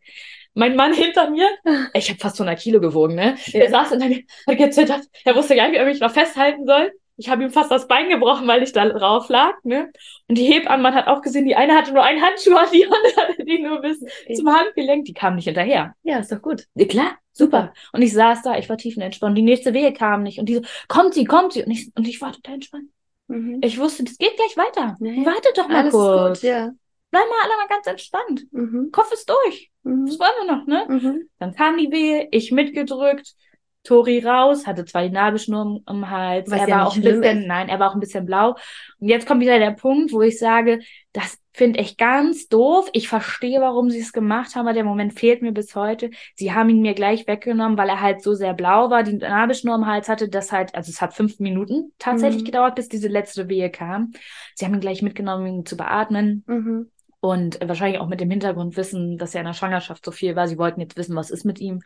[0.54, 1.48] Mein Mann hinter mir,
[1.94, 3.38] ich habe fast 100 Kilo gewogen, ne?
[3.46, 3.62] Ja.
[3.62, 6.66] Der saß hinter mir, hat gezittert, er wusste gar nicht, wie er mich noch festhalten
[6.66, 6.92] soll.
[7.22, 9.54] Ich habe ihm fast das Bein gebrochen, weil ich da drauf lag.
[9.64, 9.92] Ne?
[10.28, 12.84] Und die Hebamme, man hat auch gesehen, die eine hatte nur einen Handschuh an, die
[12.86, 14.34] andere hatte die nur bis okay.
[14.34, 15.06] zum Handgelenk.
[15.06, 15.94] Die kam nicht hinterher.
[16.02, 16.66] Ja, ist doch gut.
[16.74, 17.74] Ja, klar, super.
[17.94, 19.38] Und ich saß da, ich war tiefenentspannt.
[19.38, 20.40] Die nächste Wehe kam nicht.
[20.40, 21.64] Und die so, kommt sie, kommt sie.
[21.64, 22.90] Und ich, und ich war total entspannt.
[23.28, 23.62] Mhm.
[23.64, 24.98] Ich wusste, das geht gleich weiter.
[25.00, 25.24] Nee.
[25.24, 26.42] Wartet doch mal Alles kurz.
[26.42, 26.72] Gut, ja.
[27.12, 28.48] Bleib mal alle mal ganz entspannt.
[28.52, 28.90] Mhm.
[28.92, 29.70] Kopf ist durch.
[29.84, 30.08] Mhm.
[30.08, 30.86] Das wollen wir noch, ne?
[30.88, 31.30] Mhm.
[31.38, 33.36] Dann kam die Wehe, ich mitgedrückt.
[33.84, 37.40] Tori raus, hatte zwar die Nabelschnur im Hals, Was er ja war auch ein bisschen,
[37.40, 37.48] ist.
[37.48, 38.56] nein, er war auch ein bisschen blau.
[39.00, 40.82] Und jetzt kommt wieder der Punkt, wo ich sage,
[41.14, 42.90] das finde ich ganz doof.
[42.94, 46.12] Ich verstehe, warum sie es gemacht haben, aber der Moment fehlt mir bis heute.
[46.36, 49.76] Sie haben ihn mir gleich weggenommen, weil er halt so sehr blau war, die Nabelschnur
[49.76, 52.46] im Hals hatte, das halt, also es hat fünf Minuten tatsächlich mhm.
[52.46, 54.14] gedauert, bis diese letzte Wehe kam.
[54.56, 56.44] Sie haben ihn gleich mitgenommen, ihn zu beatmen.
[56.48, 56.92] Mhm.
[57.20, 60.48] Und wahrscheinlich auch mit dem Hintergrund wissen, dass er in der Schwangerschaft so viel war.
[60.48, 61.82] Sie wollten jetzt wissen, was ist mit ihm.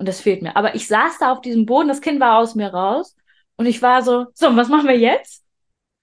[0.00, 0.56] Und das fehlt mir.
[0.56, 3.14] Aber ich saß da auf diesem Boden, das Kind war aus mir raus.
[3.56, 5.44] Und ich war so, so, was machen wir jetzt?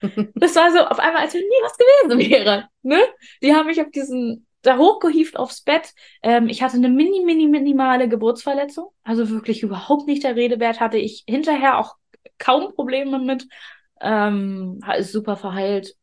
[0.36, 2.68] das war so auf einmal, als wenn nie was gewesen wäre.
[2.82, 3.00] Ne?
[3.42, 5.94] Die haben mich auf diesen, da hochgehieft aufs Bett.
[6.22, 8.90] Ähm, ich hatte eine mini, mini, minimale Geburtsverletzung.
[9.02, 10.78] Also wirklich überhaupt nicht der Rede wert.
[10.78, 11.96] Hatte ich hinterher auch
[12.38, 13.48] kaum Probleme mit.
[14.00, 15.96] Ähm, ist super verheilt.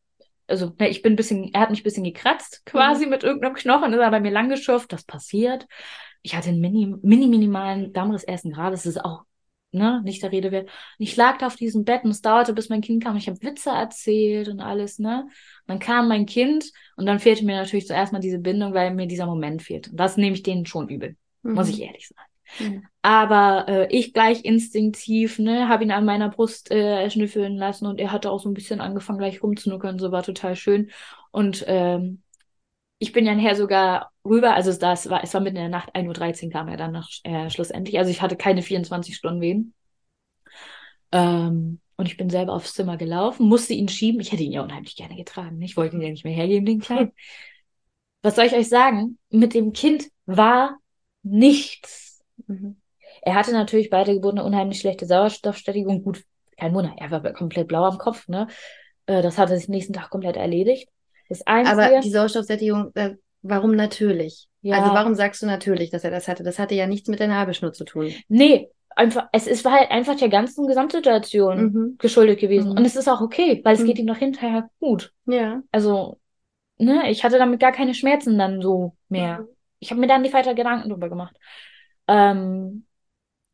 [0.48, 3.12] Also, ne, ich bin ein bisschen, er hat mich ein bisschen gekratzt, quasi mhm.
[3.12, 4.92] mit irgendeinem Knochen, ist er bei mir lang geschürft.
[4.92, 5.66] Das passiert
[6.22, 9.24] ich hatte einen mini, mini minimalen Dammriss ersten Grades, das ist auch
[9.76, 10.68] ne, nicht der Rede wert.
[10.68, 13.16] Und ich lag da auf diesem Bett und es dauerte, bis mein Kind kam.
[13.16, 15.22] Ich habe Witze erzählt und alles, ne?
[15.22, 15.32] Und
[15.66, 19.06] dann kam mein Kind und dann fehlte mir natürlich zuerst mal diese Bindung, weil mir
[19.06, 19.88] dieser Moment fehlt.
[19.88, 21.54] Und das nehme ich denen schon übel, mhm.
[21.54, 22.30] muss ich ehrlich sagen.
[22.58, 22.86] Mhm.
[23.02, 28.00] Aber äh, ich gleich instinktiv, ne, habe ihn an meiner Brust äh, schnüffeln lassen und
[28.00, 30.90] er hatte auch so ein bisschen angefangen, gleich rumzunuckern, so war total schön.
[31.30, 32.22] Und ähm,
[32.98, 35.94] ich bin ja nachher sogar rüber, also das war, es war mitten in der Nacht,
[35.94, 37.98] 1.13 Uhr kam er dann noch, äh, schlussendlich.
[37.98, 39.74] Also ich hatte keine 24 Stunden Wehen.
[41.12, 44.20] Ähm, und ich bin selber aufs Zimmer gelaufen, musste ihn schieben.
[44.20, 45.60] Ich hätte ihn ja unheimlich gerne getragen.
[45.62, 47.12] Ich wollte ihn ja nicht mehr hergeben, den Kleinen.
[48.22, 49.18] Was soll ich euch sagen?
[49.30, 50.78] Mit dem Kind war
[51.22, 52.22] nichts.
[52.46, 52.76] Mhm.
[53.22, 56.02] Er hatte natürlich bei der Geburt eine unheimlich schlechte Sauerstoffsättigung.
[56.02, 56.24] Gut,
[56.58, 58.28] kein Wunder, er war komplett blau am Kopf.
[58.28, 58.48] Ne?
[59.06, 60.88] Äh, das hatte sich nächsten Tag komplett erledigt.
[61.28, 64.48] Das Einzige, Aber die Sauerstoffsättigung, äh, warum natürlich?
[64.60, 64.78] Ja.
[64.78, 66.42] Also warum sagst du natürlich, dass er das hatte?
[66.42, 68.12] Das hatte ja nichts mit der Nabelschnur zu tun.
[68.28, 71.96] Nee, einfach, es ist halt einfach der ganzen Gesamtsituation mhm.
[71.98, 72.70] geschuldet gewesen.
[72.70, 72.78] Mhm.
[72.78, 73.86] Und es ist auch okay, weil es mhm.
[73.86, 75.12] geht ihm noch hinterher gut.
[75.26, 75.62] Ja.
[75.70, 76.18] Also,
[76.78, 79.40] ne, ich hatte damit gar keine Schmerzen dann so mehr.
[79.40, 79.48] Mhm.
[79.78, 81.36] Ich habe mir dann nicht weiter Gedanken drüber gemacht.
[82.08, 82.86] Ähm,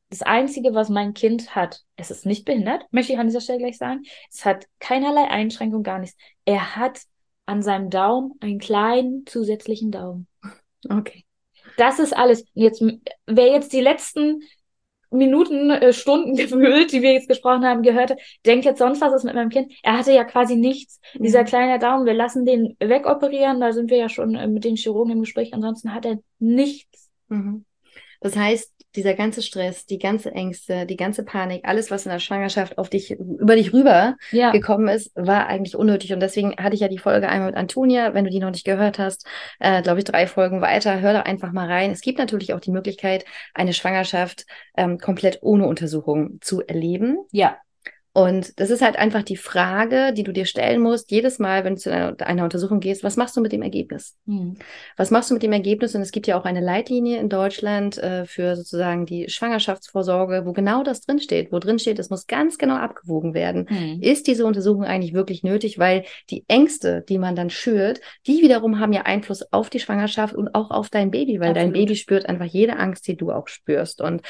[0.08, 3.58] das Einzige, was mein Kind hat, es ist nicht behindert, möchte ich an dieser Stelle
[3.58, 4.02] gleich sagen.
[4.30, 6.16] Es hat keinerlei Einschränkung, gar nichts.
[6.44, 7.00] Er hat
[7.46, 10.26] an seinem Daumen einen kleinen zusätzlichen Daumen.
[10.88, 11.24] Okay.
[11.76, 12.44] Das ist alles.
[12.54, 12.84] Jetzt,
[13.26, 14.42] wer jetzt die letzten
[15.10, 18.14] Minuten, äh, Stunden gefühlt, die wir jetzt gesprochen haben, gehört
[18.46, 19.72] denkt jetzt sonst was ist mit meinem Kind.
[19.82, 21.00] Er hatte ja quasi nichts.
[21.14, 21.24] Mhm.
[21.24, 24.76] Dieser kleine Daumen, wir lassen den wegoperieren, da sind wir ja schon äh, mit den
[24.76, 25.54] Chirurgen im Gespräch.
[25.54, 27.10] Ansonsten hat er nichts.
[27.28, 27.64] Mhm.
[28.20, 32.18] Das heißt, dieser ganze Stress, die ganze Ängste, die ganze Panik, alles, was in der
[32.18, 34.50] Schwangerschaft auf dich, über dich rüber ja.
[34.50, 36.12] gekommen ist, war eigentlich unnötig.
[36.12, 38.14] Und deswegen hatte ich ja die Folge einmal mit Antonia.
[38.14, 39.26] Wenn du die noch nicht gehört hast,
[39.60, 41.90] äh, glaube ich, drei Folgen weiter, hör da einfach mal rein.
[41.90, 43.24] Es gibt natürlich auch die Möglichkeit,
[43.54, 47.18] eine Schwangerschaft ähm, komplett ohne Untersuchung zu erleben.
[47.30, 47.56] Ja.
[48.14, 51.76] Und das ist halt einfach die Frage, die du dir stellen musst, jedes Mal, wenn
[51.76, 54.16] du zu einer, einer Untersuchung gehst, was machst du mit dem Ergebnis?
[54.26, 54.56] Mhm.
[54.98, 55.94] Was machst du mit dem Ergebnis?
[55.94, 60.52] Und es gibt ja auch eine Leitlinie in Deutschland äh, für sozusagen die Schwangerschaftsvorsorge, wo
[60.52, 63.66] genau das drinsteht, wo drin steht, es muss ganz genau abgewogen werden.
[63.70, 64.02] Mhm.
[64.02, 65.78] Ist diese Untersuchung eigentlich wirklich nötig?
[65.78, 70.34] Weil die Ängste, die man dann schürt, die wiederum haben ja Einfluss auf die Schwangerschaft
[70.34, 71.56] und auch auf dein Baby, weil Absolut.
[71.56, 74.02] dein Baby spürt einfach jede Angst, die du auch spürst.
[74.02, 74.20] Und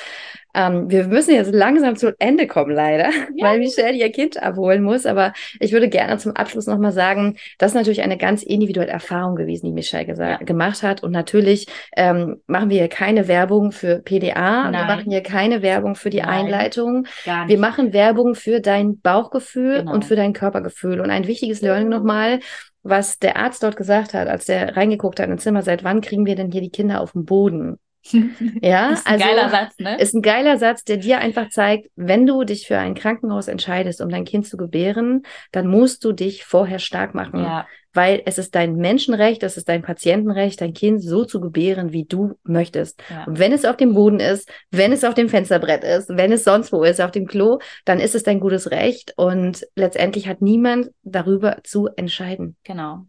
[0.55, 3.47] ähm, wir müssen jetzt langsam zu Ende kommen, leider, ja.
[3.47, 5.07] weil Michelle ihr Kind abholen muss.
[5.07, 9.37] Aber ich würde gerne zum Abschluss nochmal sagen, das ist natürlich eine ganz individuelle Erfahrung
[9.37, 11.03] gewesen, die Michelle gemacht hat.
[11.03, 11.66] Und natürlich
[11.97, 14.70] ähm, machen wir hier keine Werbung für PDA.
[14.70, 14.73] Nein.
[14.73, 16.47] Wir machen hier keine Werbung für die Nein.
[16.47, 17.07] Einleitung.
[17.47, 19.93] Wir machen Werbung für dein Bauchgefühl genau.
[19.93, 21.01] und für dein Körpergefühl.
[21.01, 22.41] Und ein wichtiges Learning nochmal,
[22.83, 26.27] was der Arzt dort gesagt hat, als der reingeguckt hat ins Zimmer, seit wann kriegen
[26.27, 27.79] wir denn hier die Kinder auf den Boden?
[28.63, 29.99] Ja, ist ein also geiler Satz, ne?
[29.99, 34.01] Ist ein geiler Satz, der dir einfach zeigt, wenn du dich für ein Krankenhaus entscheidest,
[34.01, 35.23] um dein Kind zu gebären,
[35.53, 37.41] dann musst du dich vorher stark machen.
[37.41, 37.67] Ja.
[37.95, 42.07] Weil es ist dein Menschenrecht, es ist dein Patientenrecht, dein Kind so zu gebären, wie
[42.07, 43.03] du möchtest.
[43.11, 43.25] Ja.
[43.25, 46.45] Und wenn es auf dem Boden ist, wenn es auf dem Fensterbrett ist, wenn es
[46.45, 49.13] sonst wo ist, auf dem Klo, dann ist es dein gutes Recht.
[49.17, 52.57] Und letztendlich hat niemand darüber zu entscheiden.
[52.65, 53.05] Genau.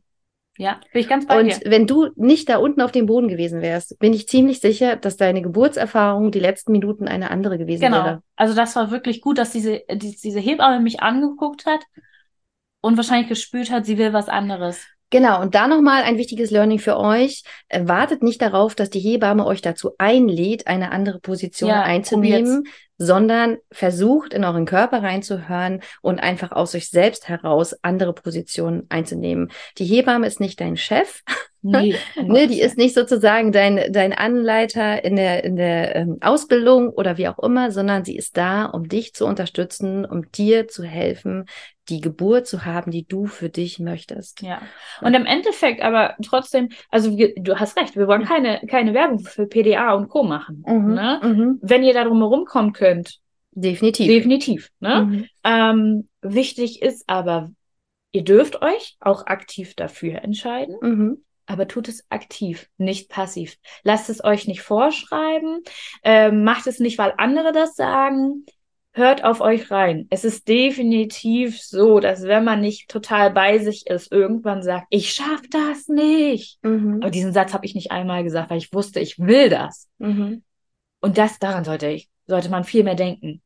[0.58, 1.60] Ja, bin ich ganz bei Und dir.
[1.66, 5.18] wenn du nicht da unten auf dem Boden gewesen wärst, bin ich ziemlich sicher, dass
[5.18, 8.04] deine Geburtserfahrung die letzten Minuten eine andere gewesen genau.
[8.04, 8.24] wäre.
[8.36, 11.82] Also das war wirklich gut, dass diese, die, diese Hebamme mich angeguckt hat
[12.82, 14.86] und wahrscheinlich gespürt hat, sie will was anderes.
[15.10, 17.44] Genau, und da nochmal ein wichtiges Learning für euch.
[17.72, 22.64] Wartet nicht darauf, dass die Hebamme euch dazu einlädt, eine andere Position ja, einzunehmen,
[23.04, 29.52] sondern versucht in euren Körper reinzuhören und einfach aus euch selbst heraus andere Positionen einzunehmen.
[29.78, 31.22] Die Hebamme ist nicht dein Chef.
[31.66, 36.90] Nee, ne, die ist nicht sozusagen dein, dein Anleiter in der, in der ähm, Ausbildung
[36.90, 40.84] oder wie auch immer, sondern sie ist da, um dich zu unterstützen, um dir zu
[40.84, 41.46] helfen,
[41.90, 44.42] die Geburt zu haben, die du für dich möchtest.
[44.42, 44.62] Ja.
[45.02, 49.20] Und im Endeffekt aber trotzdem, also wir, du hast recht, wir wollen keine, keine Werbung
[49.20, 50.24] für PDA und Co.
[50.24, 50.64] machen.
[50.66, 51.20] Mhm, ne?
[51.22, 51.60] Mhm.
[51.62, 53.20] Wenn ihr da drum herum kommen könnt.
[53.52, 54.08] Definitiv.
[54.08, 54.70] Definitiv.
[54.80, 55.06] Ne?
[55.06, 55.28] Mhm.
[55.44, 57.52] Ähm, wichtig ist aber,
[58.12, 60.76] ihr dürft euch auch aktiv dafür entscheiden.
[60.82, 61.24] Mhm.
[61.46, 63.58] Aber tut es aktiv, nicht passiv.
[63.84, 65.60] Lasst es euch nicht vorschreiben.
[66.02, 68.46] Ähm, macht es nicht, weil andere das sagen
[68.94, 70.08] hört auf euch rein.
[70.10, 75.12] Es ist definitiv so, dass wenn man nicht total bei sich ist, irgendwann sagt, ich
[75.12, 76.60] schaff das nicht.
[76.64, 77.00] Mhm.
[77.02, 79.90] Aber diesen Satz habe ich nicht einmal gesagt, weil ich wusste, ich will das.
[79.98, 80.44] Mhm.
[81.02, 83.42] Und das daran sollte ich, sollte man viel mehr denken.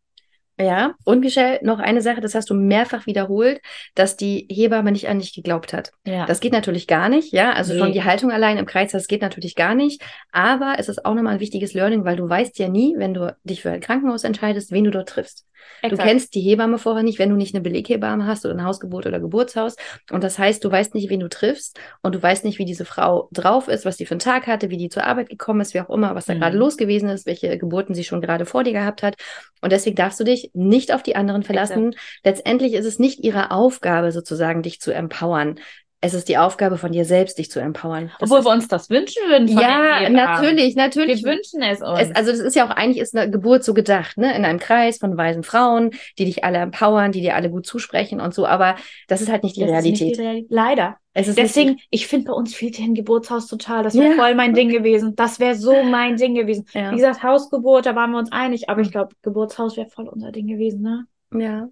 [0.59, 3.61] Ja, und Michelle, noch eine Sache, das hast du mehrfach wiederholt,
[3.93, 5.91] dass die Hebamme nicht an dich geglaubt hat.
[6.05, 6.25] Ja.
[6.25, 7.53] Das geht natürlich gar nicht, ja.
[7.53, 7.79] Also nee.
[7.79, 10.01] schon die Haltung allein im Kreis, das geht natürlich gar nicht.
[10.31, 13.35] Aber es ist auch nochmal ein wichtiges Learning, weil du weißt ja nie, wenn du
[13.43, 15.45] dich für ein Krankenhaus entscheidest, wen du dort triffst.
[15.81, 16.01] Exakt.
[16.01, 19.05] Du kennst die Hebamme vorher nicht, wenn du nicht eine Beleghebamme hast oder ein Hausgeburt
[19.05, 19.75] oder Geburtshaus.
[20.11, 22.85] Und das heißt, du weißt nicht, wen du triffst und du weißt nicht, wie diese
[22.85, 25.73] Frau drauf ist, was die für einen Tag hatte, wie die zur Arbeit gekommen ist,
[25.73, 26.39] wie auch immer, was da mhm.
[26.39, 29.15] gerade los gewesen ist, welche Geburten sie schon gerade vor dir gehabt hat.
[29.61, 31.93] Und deswegen darfst du dich nicht auf die anderen verlassen.
[31.93, 32.19] Exakt.
[32.23, 35.59] Letztendlich ist es nicht ihre Aufgabe, sozusagen dich zu empowern
[35.99, 38.11] es ist die Aufgabe von dir selbst, dich zu empowern.
[38.19, 39.47] Das Obwohl wir uns das wünschen würden.
[39.47, 41.23] ja, natürlich, natürlich.
[41.23, 42.01] Wir wünschen es uns.
[42.01, 44.35] Es, also das ist ja auch eigentlich ist eine Geburt so gedacht, ne?
[44.35, 48.21] In einem Kreis von weisen Frauen, die dich alle empowern, die dir alle gut zusprechen
[48.21, 48.45] und so.
[48.45, 48.75] Aber
[49.07, 50.07] das ist halt nicht die das Realität.
[50.07, 50.51] Nicht die Realität.
[50.51, 50.97] Leider.
[51.15, 53.81] Deswegen, ich finde bei uns fehlt hier ein Geburtshaus total.
[53.81, 54.15] Das wäre ja.
[54.15, 55.15] voll mein Ding gewesen.
[55.15, 56.67] Das wäre so mein Ding gewesen.
[56.73, 56.91] Ja.
[56.91, 58.69] Wie gesagt, Hausgeburt, da waren wir uns einig.
[58.69, 61.07] Aber ich glaube, Geburtshaus wäre voll unser Ding gewesen, ne?
[61.33, 61.69] Ja.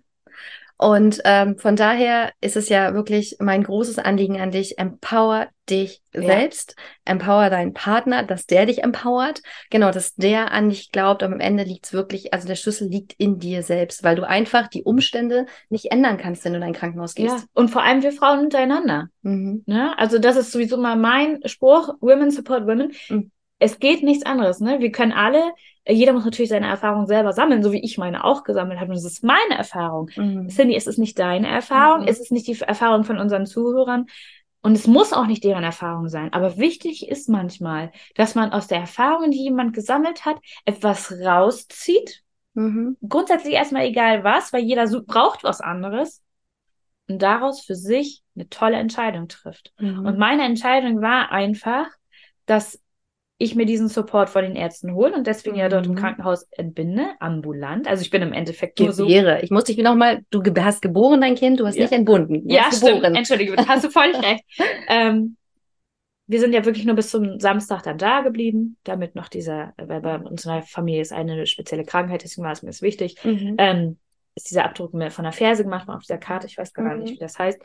[0.78, 6.02] Und ähm, von daher ist es ja wirklich mein großes Anliegen an dich, empower dich
[6.14, 6.22] ja.
[6.22, 11.34] selbst, empower deinen Partner, dass der dich empowert, genau, dass der an dich glaubt, aber
[11.34, 14.68] am Ende liegt es wirklich, also der Schlüssel liegt in dir selbst, weil du einfach
[14.68, 17.38] die Umstände nicht ändern kannst, wenn du in ein Krankenhaus gehst.
[17.38, 17.44] Ja.
[17.54, 19.08] Und vor allem wir Frauen untereinander.
[19.22, 19.64] Mhm.
[19.66, 19.98] Ne?
[19.98, 22.92] Also das ist sowieso mal mein Spruch, Women support Women.
[23.10, 23.32] Mhm.
[23.66, 24.80] Es geht nichts anderes, ne?
[24.80, 25.54] Wir können alle
[25.88, 28.90] jeder muss natürlich seine Erfahrung selber sammeln, so wie ich meine auch gesammelt habe.
[28.90, 30.10] Und das ist meine Erfahrung.
[30.16, 30.50] Mhm.
[30.50, 32.08] Cindy, es ist nicht deine Erfahrung, mhm.
[32.08, 34.08] es ist nicht die Erfahrung von unseren Zuhörern.
[34.62, 36.34] Und es muss auch nicht deren Erfahrung sein.
[36.34, 42.24] Aber wichtig ist manchmal, dass man aus der Erfahrung, die jemand gesammelt hat, etwas rauszieht.
[42.56, 42.98] Mhm.
[43.08, 46.24] Grundsätzlich erstmal egal was, weil jeder braucht was anderes.
[47.08, 49.72] Und daraus für sich eine tolle Entscheidung trifft.
[49.78, 50.04] Mhm.
[50.04, 51.86] Und meine Entscheidung war einfach,
[52.48, 52.80] dass
[53.38, 55.62] ich mir diesen Support von den Ärzten hole und deswegen mhm.
[55.62, 55.98] ja dort im mhm.
[55.98, 57.88] Krankenhaus entbinde, ambulant.
[57.88, 59.06] Also ich bin im Endeffekt nur so.
[59.08, 61.84] Ich muss dich nochmal, du hast geboren dein Kind, du hast ja.
[61.84, 62.48] nicht entbunden.
[62.48, 62.96] Du ja, stimmt.
[62.96, 63.16] Geboren.
[63.16, 64.44] Entschuldige, hast du völlig recht.
[64.88, 65.36] Ähm,
[66.28, 70.02] wir sind ja wirklich nur bis zum Samstag dann da geblieben, damit noch dieser, weil
[70.02, 73.56] bei unserer Familie ist eine spezielle Krankheit, deswegen war es mir wichtig, mhm.
[73.58, 73.98] ähm,
[74.36, 77.04] ist dieser Abdruck von der Ferse gemacht worden auf dieser Karte, ich weiß gar mhm.
[77.04, 77.62] nicht, wie das heißt.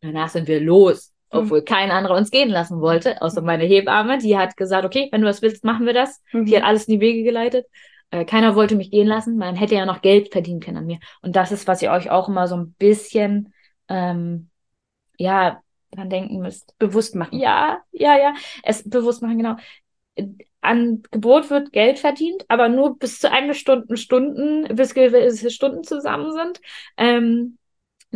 [0.00, 1.13] Danach sind wir los.
[1.34, 1.40] Mhm.
[1.40, 1.64] obwohl mhm.
[1.64, 4.18] kein anderer uns gehen lassen wollte, außer meine Hebamme.
[4.18, 6.22] Die hat gesagt, okay, wenn du das willst, machen wir das.
[6.32, 6.46] Mhm.
[6.46, 7.66] Die hat alles in die Wege geleitet.
[8.10, 9.36] Äh, keiner wollte mich gehen lassen.
[9.36, 10.98] Man hätte ja noch Geld verdienen können an mir.
[11.22, 13.52] Und das ist, was ihr euch auch immer so ein bisschen,
[13.88, 14.50] ähm,
[15.18, 15.60] ja,
[15.90, 16.76] dran denken müsst.
[16.78, 17.38] Bewusst machen.
[17.38, 18.34] Ja, ja, ja.
[18.62, 19.56] Es bewusst machen, genau.
[20.60, 25.84] An Geburt wird Geld verdient, aber nur bis zu einer Stunde, Stunden, bis gewisse Stunden
[25.84, 26.60] zusammen sind.
[26.96, 27.58] Ähm,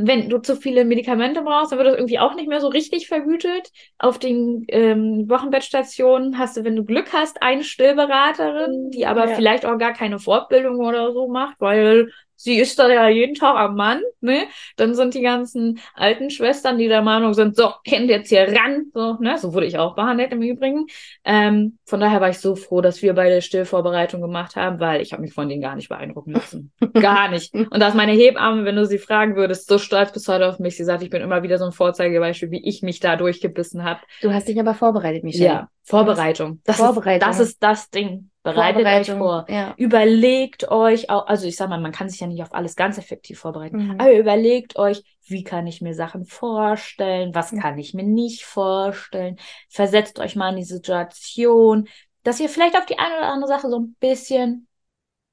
[0.00, 3.08] wenn du zu viele Medikamente brauchst, dann wird das irgendwie auch nicht mehr so richtig
[3.08, 3.70] vergütet.
[3.98, 9.34] Auf den ähm, Wochenbettstationen hast du, wenn du Glück hast, eine Stillberaterin, die aber ja.
[9.34, 13.56] vielleicht auch gar keine Fortbildung oder so macht, weil sie ist da ja jeden Tag
[13.56, 14.44] am Mann, ne?
[14.76, 18.86] Dann sind die ganzen alten Schwestern, die der Meinung sind, so, Kind jetzt hier ran,
[18.94, 19.36] so, ne?
[19.38, 20.86] So wurde ich auch behandelt im Übrigen.
[21.24, 25.12] Ähm, von daher war ich so froh, dass wir beide Stillvorbereitung gemacht haben, weil ich
[25.12, 26.72] habe mich von denen gar nicht beeindrucken lassen.
[26.94, 27.52] gar nicht.
[27.54, 30.76] Und dass meine Hebamme, wenn du sie fragen würdest, so stolz bis heute auf mich,
[30.76, 34.00] sie sagt, ich bin immer wieder so ein Vorzeigebeispiel, wie ich mich da durchgebissen habe.
[34.22, 35.44] Du hast dich aber vorbereitet, Michelle.
[35.44, 36.60] Ja, Vorbereitung.
[36.64, 37.30] Das, Vorbereitung.
[37.30, 38.30] Ist, das ist das Ding.
[38.42, 39.46] Bereitet euch vor.
[39.48, 39.74] Ja.
[39.76, 42.98] Überlegt euch auch, also ich sag mal, man kann sich ja nicht auf alles ganz
[42.98, 43.90] effektiv vorbereiten, mhm.
[43.98, 47.60] aber überlegt euch, wie kann ich mir Sachen vorstellen, was mhm.
[47.60, 49.36] kann ich mir nicht vorstellen.
[49.68, 51.88] Versetzt euch mal in die Situation,
[52.22, 54.66] dass ihr vielleicht auf die eine oder andere Sache so ein bisschen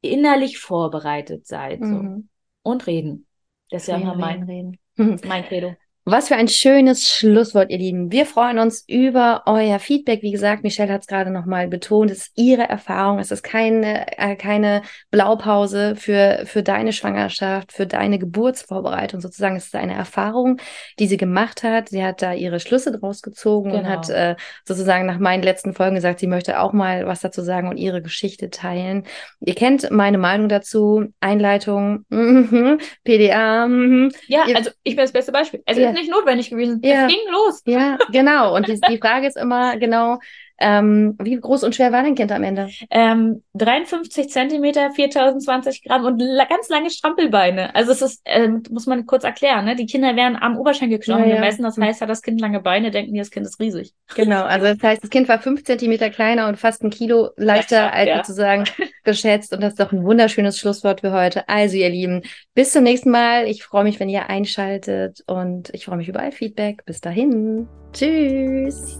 [0.01, 1.79] innerlich vorbereitet seid.
[1.79, 1.85] So.
[1.85, 2.29] Mhm.
[2.63, 3.27] Und reden.
[3.69, 4.79] Das ist ja immer mein, reden.
[4.95, 5.75] mein Credo.
[6.07, 8.11] Was für ein schönes Schlusswort, ihr Lieben.
[8.11, 10.21] Wir freuen uns über euer Feedback.
[10.21, 12.11] Wie gesagt, Michelle hat es gerade nochmal betont.
[12.11, 13.17] Es ist ihre Erfahrung.
[13.17, 19.55] Es ist keine, äh, keine Blaupause für, für deine Schwangerschaft, für deine Geburtsvorbereitung sozusagen.
[19.55, 20.57] Es ist eine Erfahrung,
[20.99, 21.89] die sie gemacht hat.
[21.89, 23.81] Sie hat da ihre Schlüsse draus gezogen genau.
[23.81, 24.19] und hat genau.
[24.19, 27.77] äh, sozusagen nach meinen letzten Folgen gesagt, sie möchte auch mal was dazu sagen und
[27.77, 29.05] ihre Geschichte teilen.
[29.39, 31.05] Ihr kennt meine Meinung dazu.
[31.19, 32.05] Einleitung,
[33.03, 33.67] PDA.
[33.67, 35.63] Mm ja, also ich bin das beste Beispiel.
[35.65, 36.79] Also ja nicht notwendig gewesen.
[36.83, 37.05] Ja.
[37.05, 37.61] Es ging los.
[37.65, 38.55] Ja, genau.
[38.55, 40.19] Und die, die Frage ist immer genau,
[40.57, 42.69] ähm, wie groß und schwer war dein Kind am Ende?
[42.89, 47.75] Ähm, 53 Zentimeter, 4020 Gramm und la ganz lange Strampelbeine.
[47.75, 49.75] Also es ist, ähm, muss man kurz erklären, ne?
[49.75, 51.35] Die Kinder werden am Oberschenkelknochen ja, ja.
[51.35, 51.63] gemessen.
[51.63, 53.93] Das heißt, hat das Kind lange Beine, denken die, das Kind ist riesig.
[54.15, 57.77] Genau, also das heißt, das Kind war fünf Zentimeter kleiner und fast ein Kilo leichter
[57.77, 58.63] ja, als sozusagen
[59.03, 59.53] geschätzt.
[59.53, 61.47] Und das ist doch ein wunderschönes Schlusswort für heute.
[61.49, 62.21] Also ihr Lieben,
[62.53, 63.47] bis zum nächsten Mal.
[63.47, 66.85] Ich freue mich, wenn ihr einschaltet und ich freue mich über all Feedback.
[66.85, 67.67] Bis dahin.
[67.93, 68.99] Tschüss.